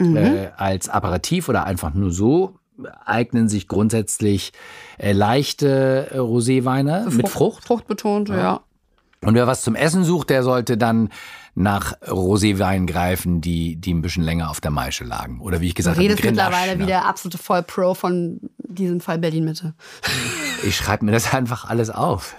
Äh, 0.00 0.48
als 0.56 0.88
Aperitif 0.88 1.48
oder 1.48 1.64
einfach 1.66 1.94
nur 1.94 2.10
so 2.10 2.58
eignen 3.04 3.48
sich 3.48 3.68
grundsätzlich 3.68 4.52
äh, 4.98 5.12
leichte 5.12 6.08
äh, 6.10 6.18
Roséweine 6.18 7.08
mit 7.14 7.28
Frucht. 7.28 7.64
Fruchtbetont, 7.64 8.28
ja. 8.30 8.62
Und 9.20 9.34
wer 9.36 9.46
was 9.46 9.62
zum 9.62 9.76
Essen 9.76 10.02
sucht, 10.02 10.30
der 10.30 10.42
sollte 10.42 10.76
dann 10.76 11.10
nach 11.54 11.92
Roséweinen 12.02 12.86
greifen, 12.86 13.40
die, 13.40 13.76
die 13.76 13.94
ein 13.94 14.02
bisschen 14.02 14.24
länger 14.24 14.50
auf 14.50 14.60
der 14.60 14.70
Maische 14.70 15.04
lagen. 15.04 15.40
Oder 15.40 15.60
wie 15.60 15.66
ich 15.68 15.74
Du 15.74 15.78
gesagt 15.78 15.96
habe, 15.96 16.04
redest 16.04 16.24
mittlerweile 16.24 16.76
ne? 16.76 16.82
wie 16.82 16.86
der 16.86 17.06
absolute 17.06 17.38
Vollpro 17.38 17.94
von 17.94 18.40
diesem 18.58 19.00
Fall 19.00 19.18
Berlin-Mitte. 19.18 19.74
Ich 20.64 20.76
schreibe 20.76 21.04
mir 21.04 21.12
das 21.12 21.32
einfach 21.32 21.64
alles 21.64 21.90
auf. 21.90 22.34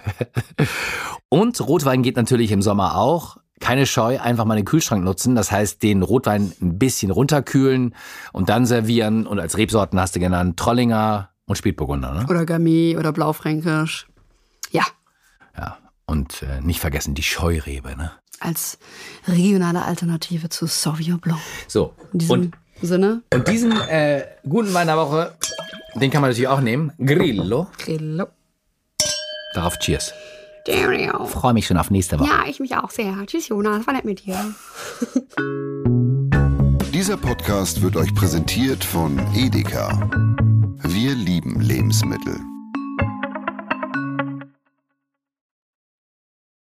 Und 1.28 1.60
Rotwein 1.60 2.02
geht 2.02 2.16
natürlich 2.16 2.52
im 2.52 2.62
Sommer 2.62 2.96
auch. 2.96 3.38
Keine 3.58 3.86
Scheu, 3.86 4.20
einfach 4.20 4.44
mal 4.44 4.56
den 4.56 4.66
Kühlschrank 4.66 5.02
nutzen. 5.02 5.34
Das 5.34 5.50
heißt, 5.50 5.82
den 5.82 6.02
Rotwein 6.02 6.52
ein 6.60 6.78
bisschen 6.78 7.10
runterkühlen 7.10 7.94
und 8.32 8.50
dann 8.50 8.66
servieren. 8.66 9.26
Und 9.26 9.40
als 9.40 9.56
Rebsorten 9.56 9.98
hast 9.98 10.14
du 10.14 10.20
genannt 10.20 10.58
Trollinger 10.58 11.30
und 11.46 11.56
Spätburgunder. 11.56 12.12
Ne? 12.12 12.26
Oder 12.28 12.44
Gamay 12.44 12.96
oder 12.98 13.12
Blaufränkisch. 13.12 14.08
Ja, 14.70 14.84
Ja. 15.56 15.78
Und 16.08 16.42
äh, 16.42 16.60
nicht 16.60 16.78
vergessen 16.80 17.14
die 17.14 17.22
Scheurebe. 17.24 17.96
Ne? 17.96 18.12
Als 18.40 18.78
regionale 19.26 19.84
Alternative 19.84 20.48
zu 20.48 20.66
Sauvignon 20.66 21.20
Blanc. 21.20 21.40
So. 21.68 21.94
In 22.12 22.18
diesem 22.18 22.32
Und, 22.32 22.54
Sinne, 22.82 23.22
und 23.32 23.48
diesen 23.48 23.72
äh, 23.72 24.24
guten 24.48 24.72
Wein 24.74 24.86
der 24.86 24.96
Woche, 24.96 25.34
den 25.94 26.10
kann 26.10 26.20
man 26.20 26.30
natürlich 26.30 26.48
auch 26.48 26.60
nehmen. 26.60 26.92
Grillo. 26.98 27.68
Grillo. 27.78 28.26
Darauf 29.54 29.78
Cheers. 29.78 30.12
Cheerio. 30.66 31.26
Freue 31.26 31.54
mich 31.54 31.66
schon 31.66 31.78
auf 31.78 31.90
nächste 31.90 32.18
Woche. 32.18 32.28
Ja, 32.28 32.44
ich 32.48 32.58
mich 32.60 32.76
auch 32.76 32.90
sehr. 32.90 33.14
Tschüss, 33.26 33.48
Jonas. 33.48 33.86
War 33.86 33.94
nett 33.94 34.04
mit 34.04 34.26
dir. 34.26 34.36
Dieser 36.92 37.16
Podcast 37.16 37.82
wird 37.82 37.96
euch 37.96 38.14
präsentiert 38.14 38.82
von 38.84 39.18
Edeka. 39.34 40.10
Wir 40.82 41.14
lieben 41.14 41.60
Lebensmittel. 41.60 42.38